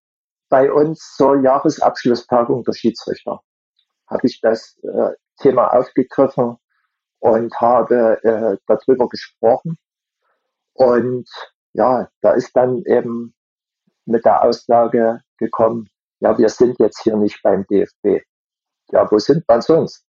[0.47, 3.41] bei uns zur Jahresabschlusstagung der Schiedsrichter,
[4.07, 6.57] habe ich das äh, Thema aufgegriffen
[7.19, 9.77] und habe äh, darüber gesprochen.
[10.73, 11.29] Und
[11.73, 13.33] ja, da ist dann eben
[14.05, 18.23] mit der Aussage gekommen, ja, wir sind jetzt hier nicht beim DFB.
[18.91, 20.05] Ja, wo sind wir sonst?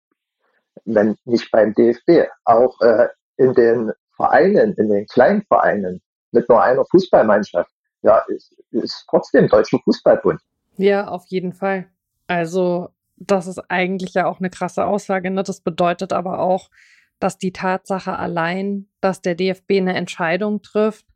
[0.85, 2.29] Wenn nicht beim DFB.
[2.45, 6.01] Auch äh, in den Vereinen, in den kleinen Vereinen
[6.33, 7.71] mit nur einer Fußballmannschaft,
[8.03, 10.41] ja, ist, ist trotzdem Deutscher Fußballbund.
[10.77, 11.89] Ja, auf jeden Fall.
[12.27, 15.31] Also, das ist eigentlich ja auch eine krasse Aussage.
[15.31, 15.43] Ne?
[15.43, 16.71] Das bedeutet aber auch,
[17.19, 21.07] dass die Tatsache allein, dass der DFB eine Entscheidung trifft,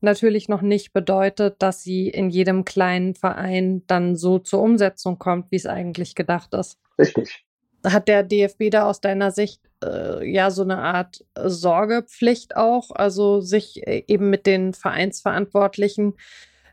[0.00, 5.50] natürlich noch nicht bedeutet, dass sie in jedem kleinen Verein dann so zur Umsetzung kommt,
[5.50, 6.78] wie es eigentlich gedacht ist.
[6.98, 7.44] Richtig.
[7.84, 13.40] Hat der DFB da aus deiner Sicht äh, ja so eine Art Sorgepflicht auch, also
[13.40, 16.14] sich äh, eben mit den Vereinsverantwortlichen,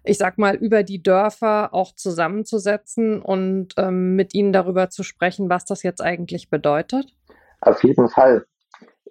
[0.03, 5.49] ich sag mal, über die Dörfer auch zusammenzusetzen und ähm, mit ihnen darüber zu sprechen,
[5.49, 7.13] was das jetzt eigentlich bedeutet?
[7.61, 8.45] Auf jeden Fall.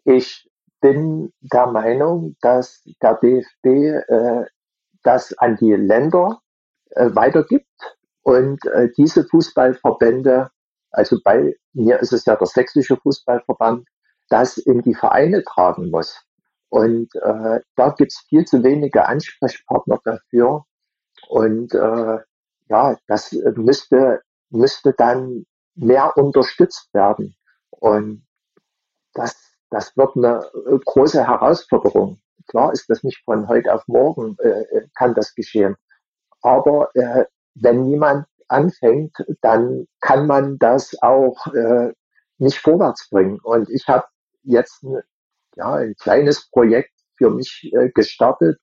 [0.05, 0.50] Ich
[0.81, 4.44] bin der Meinung, dass der DFB äh,
[5.02, 6.40] das an die Länder
[6.90, 7.66] äh, weitergibt
[8.22, 10.50] und äh, diese Fußballverbände,
[10.90, 13.88] also bei mir ist es ja der sächsische Fußballverband,
[14.28, 16.22] das in die Vereine tragen muss.
[16.68, 20.64] Und äh, da gibt es viel zu wenige Ansprechpartner dafür.
[21.29, 22.19] Und äh,
[22.69, 27.35] ja, das müsste, müsste dann mehr unterstützt werden.
[27.71, 28.27] Und
[29.15, 32.21] das das wird eine äh, große Herausforderung.
[32.49, 35.77] Klar ist das nicht von heute auf morgen, äh, äh, kann das geschehen.
[36.43, 41.93] Aber äh, wenn niemand anfängt, dann kann man das auch äh,
[42.37, 43.39] nicht vorwärts bringen.
[43.43, 44.05] Und ich habe
[44.43, 44.85] jetzt
[45.57, 48.61] ja, ein kleines Projekt für mich äh, gestartet,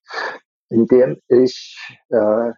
[0.70, 1.78] in dem ich
[2.10, 2.52] äh,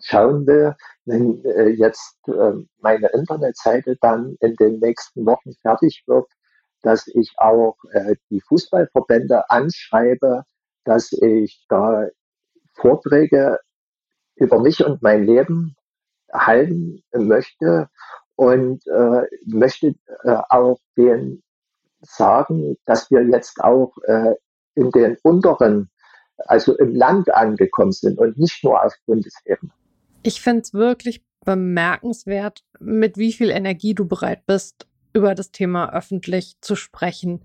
[0.00, 0.74] schauen will,
[1.04, 6.26] wenn äh, jetzt äh, meine Internetseite dann in den nächsten Wochen fertig wird,
[6.82, 10.44] dass ich auch äh, die Fußballverbände anschreibe,
[10.84, 12.08] dass ich da
[12.74, 13.58] Vorträge
[14.36, 15.74] über mich und mein Leben
[16.32, 17.88] halten möchte
[18.36, 21.42] und äh, möchte äh, auch den
[22.02, 24.34] sagen, dass wir jetzt auch äh,
[24.74, 25.90] in den unteren,
[26.38, 29.72] also im Land angekommen sind und nicht nur auf Bundesebene.
[30.22, 35.92] Ich finde es wirklich bemerkenswert, mit wie viel Energie du bereit bist, über das Thema
[35.92, 37.44] öffentlich zu sprechen.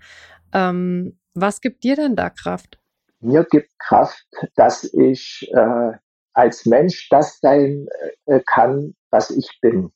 [0.54, 2.80] Ähm, was gibt dir denn da Kraft?
[3.20, 4.26] Mir gibt Kraft,
[4.56, 5.92] dass ich äh,
[6.34, 7.88] als Mensch das sein
[8.26, 9.92] äh, kann, was ich bin.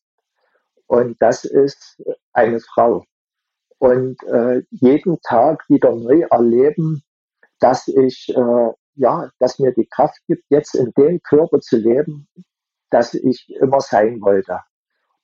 [0.88, 2.02] Und das ist
[2.34, 3.04] eine Frau.
[3.80, 7.04] Und äh, jeden Tag wieder neu erleben,
[7.60, 12.28] dass ich, äh, ja, dass mir die Kraft gibt, jetzt in dem Körper zu leben,
[12.90, 14.62] dass ich immer sein wollte.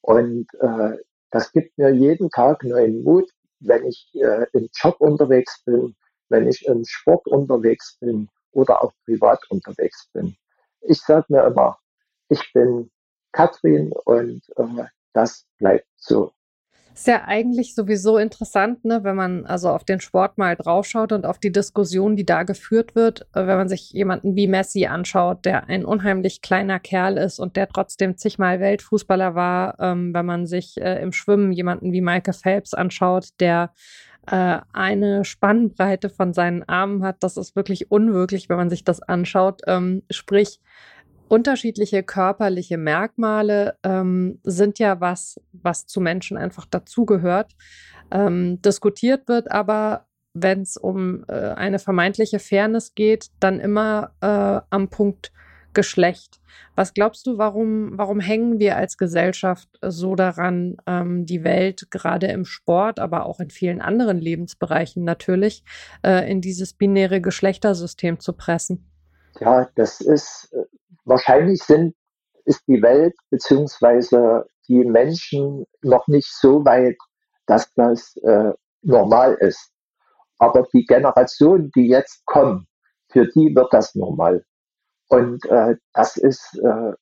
[0.01, 0.97] Und äh,
[1.29, 3.29] das gibt mir jeden Tag neuen Mut,
[3.59, 5.95] wenn ich äh, im Job unterwegs bin,
[6.29, 10.35] wenn ich im Sport unterwegs bin oder auch privat unterwegs bin.
[10.81, 11.77] Ich sage mir immer,
[12.29, 12.89] ich bin
[13.31, 16.33] Katrin und äh, das bleibt so.
[16.93, 21.25] Ist ja eigentlich sowieso interessant, ne, wenn man also auf den Sport mal draufschaut und
[21.25, 25.45] auf die Diskussion, die da geführt wird, äh, wenn man sich jemanden wie Messi anschaut,
[25.45, 30.45] der ein unheimlich kleiner Kerl ist und der trotzdem zigmal Weltfußballer war, ähm, wenn man
[30.45, 33.71] sich äh, im Schwimmen jemanden wie Michael Phelps anschaut, der
[34.27, 39.01] äh, eine Spannbreite von seinen Armen hat, das ist wirklich unwirklich, wenn man sich das
[39.01, 39.61] anschaut.
[39.65, 40.59] Ähm, sprich,
[41.31, 47.53] unterschiedliche körperliche Merkmale ähm, sind ja was, was zu Menschen einfach dazugehört.
[48.11, 54.59] Ähm, diskutiert wird aber, wenn es um äh, eine vermeintliche Fairness geht, dann immer äh,
[54.69, 55.31] am Punkt
[55.73, 56.41] Geschlecht.
[56.75, 62.27] Was glaubst du, warum, warum hängen wir als Gesellschaft so daran, ähm, die Welt gerade
[62.27, 65.63] im Sport, aber auch in vielen anderen Lebensbereichen natürlich,
[66.05, 68.90] äh, in dieses binäre Geschlechtersystem zu pressen?
[69.41, 70.65] Ja, das ist äh,
[71.03, 71.95] wahrscheinlich sind,
[72.45, 76.97] ist die Welt beziehungsweise die Menschen noch nicht so weit,
[77.47, 79.71] dass das äh, normal ist.
[80.37, 82.67] Aber die Generation, die jetzt kommen,
[83.11, 84.45] für die wird das normal.
[85.09, 86.93] Und äh, das ist äh,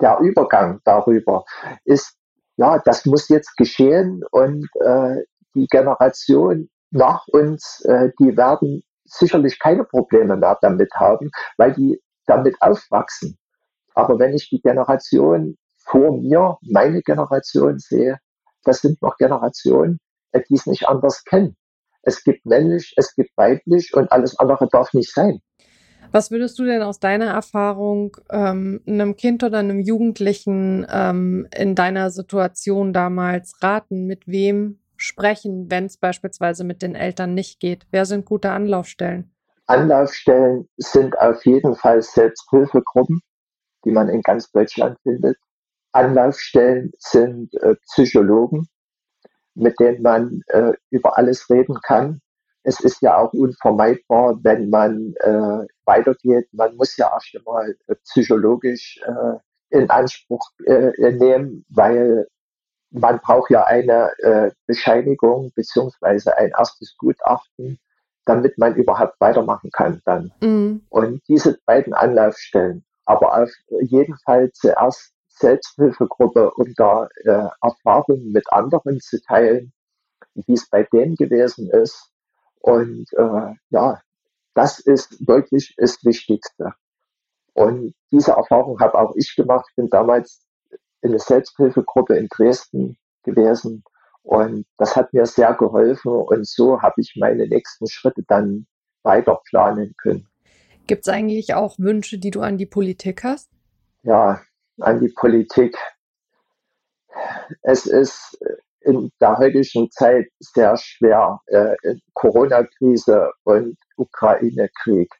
[0.00, 1.44] der Übergang darüber.
[1.84, 2.18] Ist,
[2.58, 5.22] ja, das muss jetzt geschehen und äh,
[5.54, 12.00] die Generation nach uns, äh, die werden sicherlich keine Probleme mehr damit haben, weil die
[12.26, 13.38] damit aufwachsen.
[13.94, 18.18] Aber wenn ich die Generation vor mir, meine Generation sehe,
[18.64, 19.98] das sind noch Generationen,
[20.32, 21.56] äh, die es nicht anders kennen.
[22.02, 25.40] Es gibt männlich, es gibt weiblich und alles andere darf nicht sein.
[26.10, 31.74] Was würdest du denn aus deiner Erfahrung ähm, einem Kind oder einem Jugendlichen ähm, in
[31.74, 34.06] deiner Situation damals raten?
[34.06, 37.86] Mit wem sprechen, wenn es beispielsweise mit den Eltern nicht geht?
[37.90, 39.30] Wer sind gute Anlaufstellen?
[39.66, 43.20] Anlaufstellen sind auf jeden Fall Selbsthilfegruppen,
[43.84, 45.36] die man in ganz Deutschland findet.
[45.92, 48.68] Anlaufstellen sind äh, Psychologen,
[49.54, 52.20] mit denen man äh, über alles reden kann.
[52.62, 56.48] Es ist ja auch unvermeidbar, wenn man äh, weitergeht.
[56.52, 59.38] Man muss ja erst einmal äh, psychologisch äh,
[59.70, 62.26] in Anspruch äh, nehmen, weil
[62.90, 67.78] man braucht ja eine Bescheinigung beziehungsweise ein erstes Gutachten
[68.28, 70.30] damit man überhaupt weitermachen kann dann.
[70.40, 70.82] Mhm.
[70.90, 78.44] Und diese beiden Anlaufstellen, aber auf jeden Fall zuerst Selbsthilfegruppe, um da äh, Erfahrungen mit
[78.52, 79.72] anderen zu teilen,
[80.34, 82.10] wie es bei denen gewesen ist.
[82.60, 84.02] Und äh, ja,
[84.54, 86.74] das ist wirklich das Wichtigste.
[87.54, 89.70] Und diese Erfahrung habe auch ich gemacht.
[89.74, 90.44] bin damals
[91.02, 93.84] in der Selbsthilfegruppe in Dresden gewesen
[94.22, 98.66] und das hat mir sehr geholfen und so habe ich meine nächsten Schritte dann
[99.02, 100.28] weiter planen können.
[100.86, 103.50] Gibt es eigentlich auch Wünsche, die du an die Politik hast?
[104.02, 104.40] Ja,
[104.80, 105.76] an die Politik.
[107.62, 108.38] Es ist
[108.80, 111.40] in der heutigen Zeit sehr schwer.
[111.46, 111.74] Äh,
[112.14, 115.10] Corona-Krise und Ukraine-Krieg.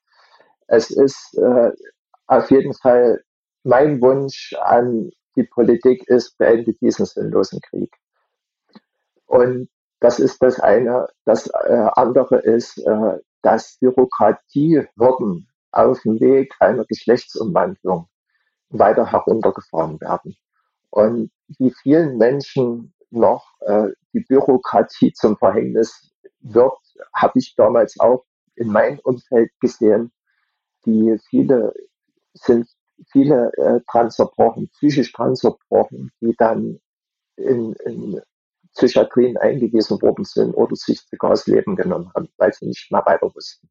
[0.67, 1.71] Es ist äh,
[2.27, 3.23] auf jeden Fall
[3.65, 7.95] mein Wunsch an die Politik ist, beendet diesen sinnlosen Krieg.
[9.27, 9.69] Und
[10.01, 11.09] das ist das eine.
[11.25, 18.09] Das äh, andere ist, äh, dass Bürokratiehürden auf dem Weg einer Geschlechtsumwandlung
[18.71, 20.37] weiter heruntergefahren werden.
[20.91, 26.11] Und wie vielen Menschen noch äh, die Bürokratie zum Verhängnis
[26.41, 26.79] wird,
[27.15, 28.25] habe ich damals auch
[28.57, 30.13] in meinem Umfeld gesehen.
[30.85, 31.73] Die viele
[32.35, 32.69] sind
[33.11, 36.81] viele äh, Transerbrochen, psychisch Transerbrochen, die dann
[37.37, 38.21] in, in
[38.75, 43.05] Psychiatrien eingewiesen worden sind oder sich sogar das Leben genommen haben, weil sie nicht mehr
[43.07, 43.69] weiter wussten.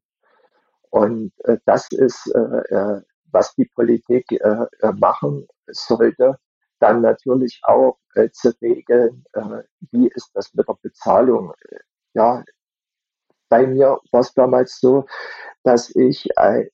[0.90, 6.38] Und äh, das ist, äh, äh was die Politik äh, äh, machen sollte.
[6.78, 11.52] Dann natürlich auch äh, zu regeln, äh, wie ist das mit der Bezahlung.
[12.14, 12.42] Ja,
[13.48, 15.06] bei mir war es damals so,
[15.62, 16.68] dass ich äh,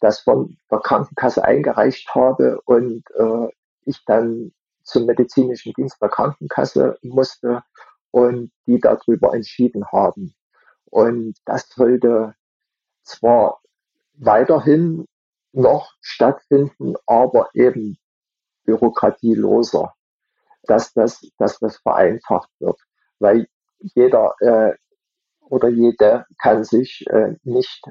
[0.00, 3.48] das von der Krankenkasse eingereicht habe und äh,
[3.84, 7.62] ich dann zum medizinischen Dienst der Krankenkasse musste
[8.10, 10.34] und die darüber entschieden haben.
[10.86, 12.34] Und das sollte
[13.02, 13.60] zwar
[14.14, 15.06] weiterhin
[15.52, 17.98] noch stattfinden, aber eben
[18.64, 19.94] bürokratieloser,
[20.64, 22.78] dass das, dass das vereinfacht wird,
[23.18, 24.74] weil jeder äh,
[25.40, 27.82] oder jede kann sich äh, nicht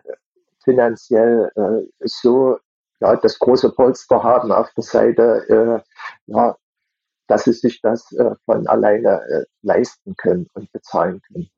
[0.64, 2.58] finanziell äh, so
[3.02, 5.82] ja, das große Polster haben auf der Seite, äh,
[6.28, 6.56] ja,
[7.28, 11.50] dass sie sich das äh, von alleine äh, leisten können und bezahlen können.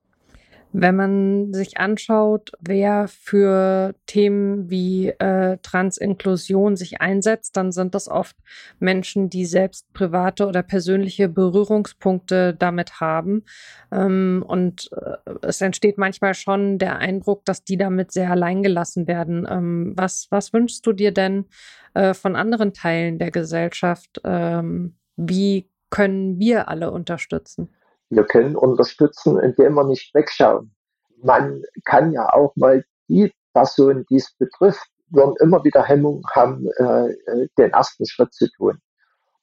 [0.76, 8.10] Wenn man sich anschaut, wer für Themen wie äh, Transinklusion sich einsetzt, dann sind das
[8.10, 8.36] oft
[8.80, 13.44] Menschen, die selbst private oder persönliche Berührungspunkte damit haben.
[13.92, 19.48] Ähm, und äh, es entsteht manchmal schon der Eindruck, dass die damit sehr alleingelassen werden.
[19.48, 21.46] Ähm, was, was wünschst du dir denn
[21.94, 24.22] äh, von anderen Teilen der Gesellschaft?
[24.24, 27.70] Ähm, wie können wir alle unterstützen?
[28.16, 30.74] Wir können unterstützen, indem wir nicht wegschauen.
[31.22, 36.68] Man kann ja auch mal die Person, die es betrifft, werden immer wieder Hemmung haben,
[36.78, 38.80] äh, äh, den ersten Schritt zu tun.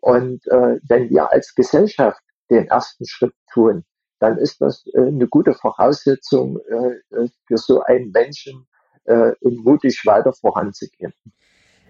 [0.00, 3.84] Und äh, wenn wir als Gesellschaft den ersten Schritt tun,
[4.18, 8.66] dann ist das äh, eine gute Voraussetzung äh, äh für so einen Menschen,
[9.04, 11.12] äh, mutig weiter voranzugehen.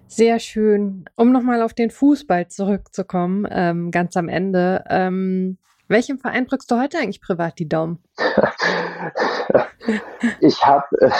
[0.06, 1.04] Sehr schön.
[1.16, 4.84] Um nochmal auf den Fußball zurückzukommen, ähm, ganz am Ende.
[4.88, 5.58] Ähm,
[5.90, 8.02] welchem Verein drückst du heute eigentlich privat die Daumen?
[10.40, 11.10] ich habe äh,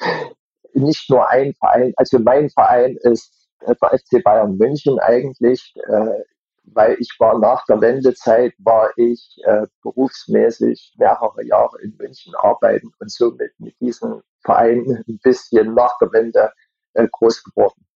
[0.74, 6.22] nicht nur einen Verein, also mein Verein ist der FC Bayern München eigentlich, äh,
[6.64, 12.92] weil ich war nach der Wendezeit, war ich äh, berufsmäßig mehrere Jahre in München arbeiten
[12.98, 16.52] und somit mit diesem Verein ein bisschen nach der Wende
[16.94, 17.86] äh, groß geworden.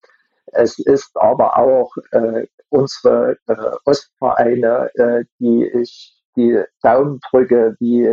[0.55, 8.05] Es ist aber auch äh, unsere äh, Ostvereine, äh, die ich die Daumen drücke, wie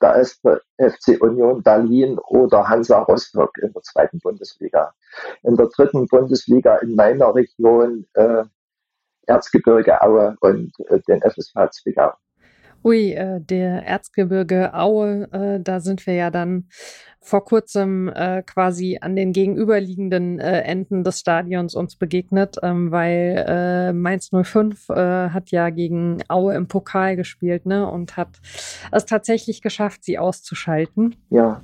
[0.00, 4.94] der erste FC Union Berlin oder Hansa Rostock in der zweiten Bundesliga.
[5.42, 8.44] In der dritten Bundesliga in meiner Region äh,
[9.26, 12.12] Erzgebirge Aue und äh, den FSV Zwickau.
[12.82, 16.66] Ui, äh, der Erzgebirge Aue, äh, da sind wir ja dann
[17.22, 23.44] vor kurzem äh, quasi an den gegenüberliegenden äh, Enden des Stadions uns begegnet, ähm, weil
[23.46, 24.94] äh, Mainz 05 äh,
[25.28, 28.40] hat ja gegen Aue im Pokal gespielt ne, und hat
[28.90, 31.14] es tatsächlich geschafft, sie auszuschalten.
[31.28, 31.60] Ja.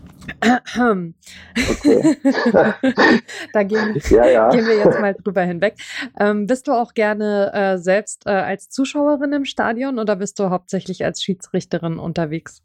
[1.71, 2.17] okay.
[3.53, 4.51] da gehen, ja, ja.
[4.51, 5.77] gehen, wir jetzt mal drüber hinweg.
[6.21, 10.51] Ähm, bist du auch gerne äh, selbst äh, als Zuschauerin im Stadion oder bist du
[10.51, 12.63] hauptsächlich als Schiedsrichterin unterwegs?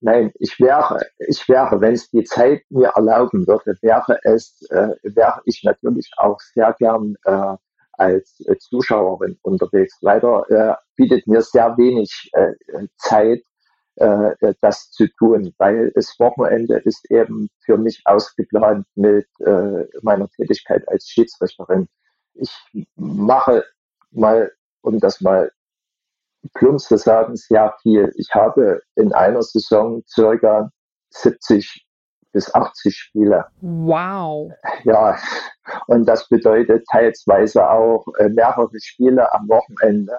[0.00, 4.94] Nein, ich wäre, ich wäre, wenn es die Zeit mir erlauben würde, wäre es, äh,
[5.02, 7.56] wäre ich natürlich auch sehr gern äh,
[7.98, 9.96] als Zuschauerin unterwegs.
[10.00, 12.52] Leider äh, bietet mir sehr wenig äh,
[12.96, 13.42] Zeit,
[13.96, 19.26] äh, das zu tun, weil das Wochenende ist eben für mich ausgeplant mit
[20.02, 21.88] meiner Tätigkeit als Schiedsrichterin.
[22.34, 22.52] Ich
[22.94, 23.64] mache
[24.12, 24.52] mal,
[24.82, 25.50] um das mal
[26.78, 28.12] zu sagen, sehr viel.
[28.16, 30.70] Ich habe in einer Saison circa
[31.10, 31.86] 70
[32.32, 33.46] bis 80 Spiele.
[33.60, 34.52] Wow.
[34.84, 35.16] Ja,
[35.86, 40.18] und das bedeutet teilweise auch äh, mehrere Spiele am Wochenende.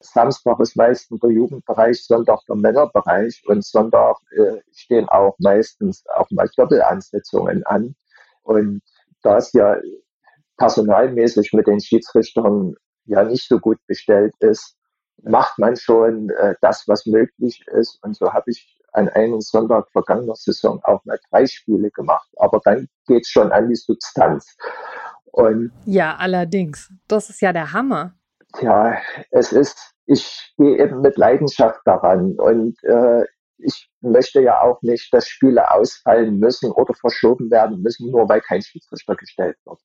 [0.00, 6.30] Samstag ist meistens der Jugendbereich, Sonntag der Männerbereich und Sonntag äh, stehen auch meistens auch
[6.30, 7.96] mal Doppelansetzungen an.
[8.42, 8.80] Und
[9.22, 9.76] da es ja
[10.56, 12.74] personalmäßig mit den Schiedsrichtern
[13.06, 14.77] ja nicht so gut bestellt ist,
[15.22, 18.02] macht man schon äh, das, was möglich ist.
[18.02, 22.28] Und so habe ich an einem Sonntag vergangener Saison auch mal drei Spiele gemacht.
[22.36, 24.56] Aber dann geht es schon an die Substanz.
[25.26, 26.90] Und ja, allerdings.
[27.06, 28.14] Das ist ja der Hammer.
[28.60, 28.96] Ja,
[29.30, 32.34] es ist, ich gehe eben mit Leidenschaft daran.
[32.38, 33.24] Und äh,
[33.58, 38.40] ich möchte ja auch nicht, dass Spiele ausfallen müssen oder verschoben werden müssen, nur weil
[38.40, 39.80] kein Schiedsrichter gestellt wird.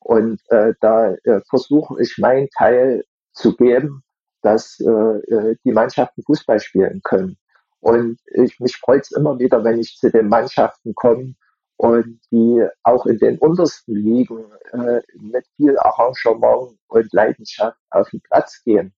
[0.00, 4.04] Und äh, da äh, versuche ich meinen Teil zu geben
[4.42, 7.36] dass äh, äh, die Mannschaften Fußball spielen können.
[7.80, 11.34] Und ich, mich freut es immer wieder, wenn ich zu den Mannschaften komme
[11.76, 18.20] und die auch in den untersten Ligen äh, mit viel Arrangement und Leidenschaft auf den
[18.22, 18.94] Platz gehen.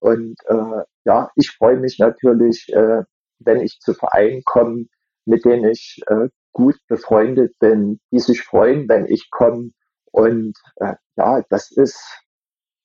[0.00, 3.02] Und äh, ja, ich freue mich natürlich, äh,
[3.38, 4.86] wenn ich zu Vereinen komme,
[5.24, 9.70] mit denen ich äh, gut befreundet bin, die sich freuen, wenn ich komme.
[10.12, 12.00] Und äh, ja, das ist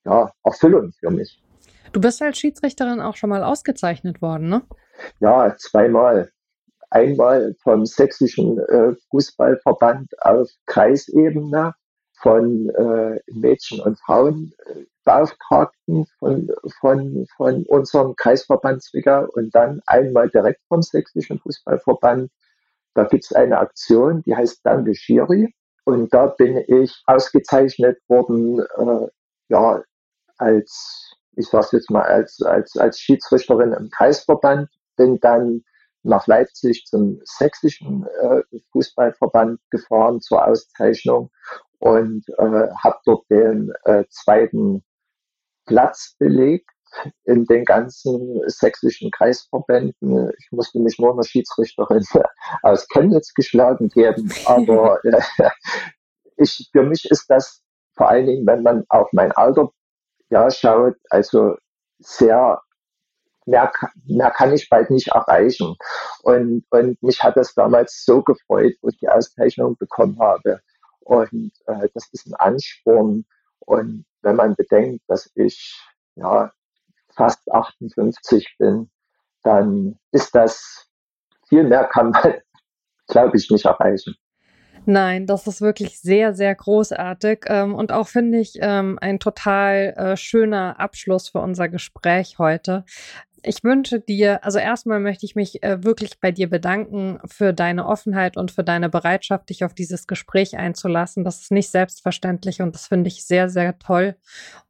[0.05, 1.41] ja Erfüllung für mich.
[1.95, 4.63] Du bist als Schiedsrichterin auch schon mal ausgezeichnet worden, ne?
[5.21, 6.29] Ja, zweimal.
[6.89, 11.73] Einmal vom Sächsischen äh, Fußballverband auf Kreisebene
[12.15, 20.59] von äh, Mädchen- und Frauenbeauftragten von, von, von unserem Kreisverband Zwickau und dann einmal direkt
[20.67, 22.29] vom Sächsischen Fußballverband.
[22.93, 25.55] Da gibt es eine Aktion, die heißt Danke Schiri.
[25.85, 29.07] Und da bin ich ausgezeichnet worden, äh,
[29.47, 29.81] ja,
[30.37, 35.63] als, ich sage jetzt mal, als, als, als Schiedsrichterin im Kreisverband, bin dann
[36.03, 41.31] nach Leipzig zum sächsischen äh, Fußballverband gefahren zur Auszeichnung
[41.79, 44.83] und äh, habe dort den äh, zweiten
[45.65, 46.69] Platz belegt
[47.25, 50.31] in den ganzen sächsischen Kreisverbänden.
[50.37, 52.05] Ich musste mich nur einer Schiedsrichterin
[52.61, 55.21] aus Chemnitz geschlagen geben, aber äh,
[56.37, 57.61] ich, für mich ist das
[57.95, 59.71] vor allen Dingen, wenn man auf mein Alter
[60.29, 61.55] ja, schaut, also
[61.99, 62.61] sehr
[63.45, 63.71] mehr,
[64.05, 65.75] mehr kann ich bald nicht erreichen.
[66.23, 70.59] Und, und mich hat das damals so gefreut, wo ich die Auszeichnung bekommen habe.
[71.01, 73.25] Und äh, das ist ein Ansporn.
[73.59, 75.79] Und wenn man bedenkt, dass ich
[76.15, 76.51] ja
[77.15, 78.89] fast 58 bin,
[79.43, 80.87] dann ist das
[81.47, 82.35] viel mehr kann man,
[83.07, 84.15] glaube ich, nicht erreichen.
[84.85, 89.93] Nein, das ist wirklich sehr, sehr großartig ähm, und auch finde ich ähm, ein total
[89.97, 92.85] äh, schöner Abschluss für unser Gespräch heute.
[93.47, 97.85] Ich wünsche dir, also erstmal möchte ich mich äh, wirklich bei dir bedanken für deine
[97.85, 101.23] Offenheit und für deine Bereitschaft, dich auf dieses Gespräch einzulassen.
[101.23, 104.15] Das ist nicht selbstverständlich und das finde ich sehr, sehr toll.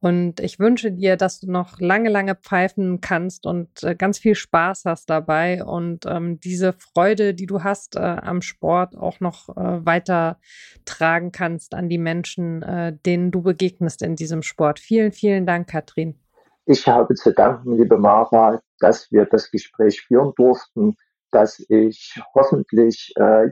[0.01, 4.35] Und ich wünsche dir, dass du noch lange, lange pfeifen kannst und äh, ganz viel
[4.35, 9.47] Spaß hast dabei und ähm, diese Freude, die du hast äh, am Sport, auch noch
[9.55, 10.37] äh, weiter
[10.83, 14.79] tragen kannst an die Menschen, äh, denen du begegnest in diesem Sport.
[14.79, 16.19] Vielen, vielen Dank, Katrin.
[16.67, 20.95] Ich habe zu danken, liebe Mara, dass wir das Gespräch führen durften,
[21.31, 23.49] dass ich hoffentlich äh,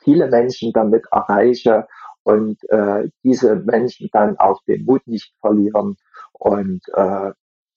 [0.00, 1.86] viele Menschen damit erreiche
[2.22, 5.96] und äh, diese Menschen dann auch den Mut nicht verlieren
[6.32, 7.32] und äh,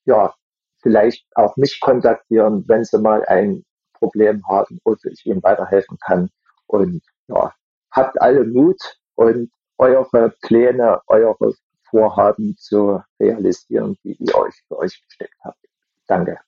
[0.05, 0.33] ja,
[0.81, 3.63] vielleicht auch mich kontaktieren, wenn sie mal ein
[3.93, 6.29] Problem haben oder ich ihnen weiterhelfen kann.
[6.67, 7.53] Und ja,
[7.91, 11.53] habt alle Mut und eure Pläne, eure
[11.89, 15.59] Vorhaben zu realisieren, die ihr euch für euch gesteckt habt.
[16.07, 16.39] Danke.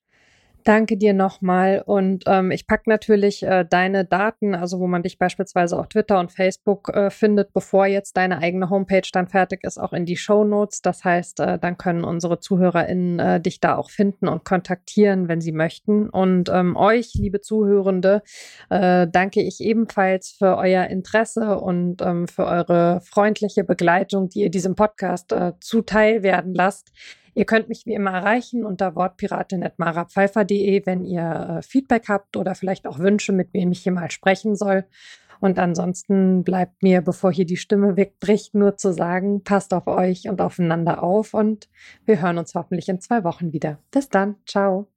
[0.64, 1.82] Danke dir nochmal.
[1.86, 6.20] Und ähm, ich packe natürlich äh, deine Daten, also wo man dich beispielsweise auf Twitter
[6.20, 10.18] und Facebook äh, findet, bevor jetzt deine eigene Homepage dann fertig ist, auch in die
[10.18, 10.82] Show Notes.
[10.82, 15.42] Das heißt, äh, dann können unsere ZuhörerInnen äh, dich da auch finden und kontaktieren, wenn
[15.42, 16.10] sie möchten.
[16.10, 18.22] Und ähm, euch, liebe Zuhörende,
[18.70, 24.52] äh, danke ich ebenfalls für euer Interesse und ähm, für eure freundliche Begleitung, die ihr
[24.52, 26.92] diesem Podcast äh, zuteil werden lasst.
[27.34, 32.88] Ihr könnt mich wie immer erreichen unter wortpiratin.marapfeifer.de, wenn ihr äh, Feedback habt oder vielleicht
[32.88, 34.86] auch Wünsche, mit wem ich hier mal sprechen soll.
[35.40, 40.30] Und ansonsten bleibt mir, bevor hier die Stimme wegbricht, nur zu sagen, passt auf euch
[40.30, 41.68] und aufeinander auf und
[42.06, 43.80] wir hören uns hoffentlich in zwei Wochen wieder.
[43.90, 44.36] Bis dann.
[44.46, 44.88] Ciao.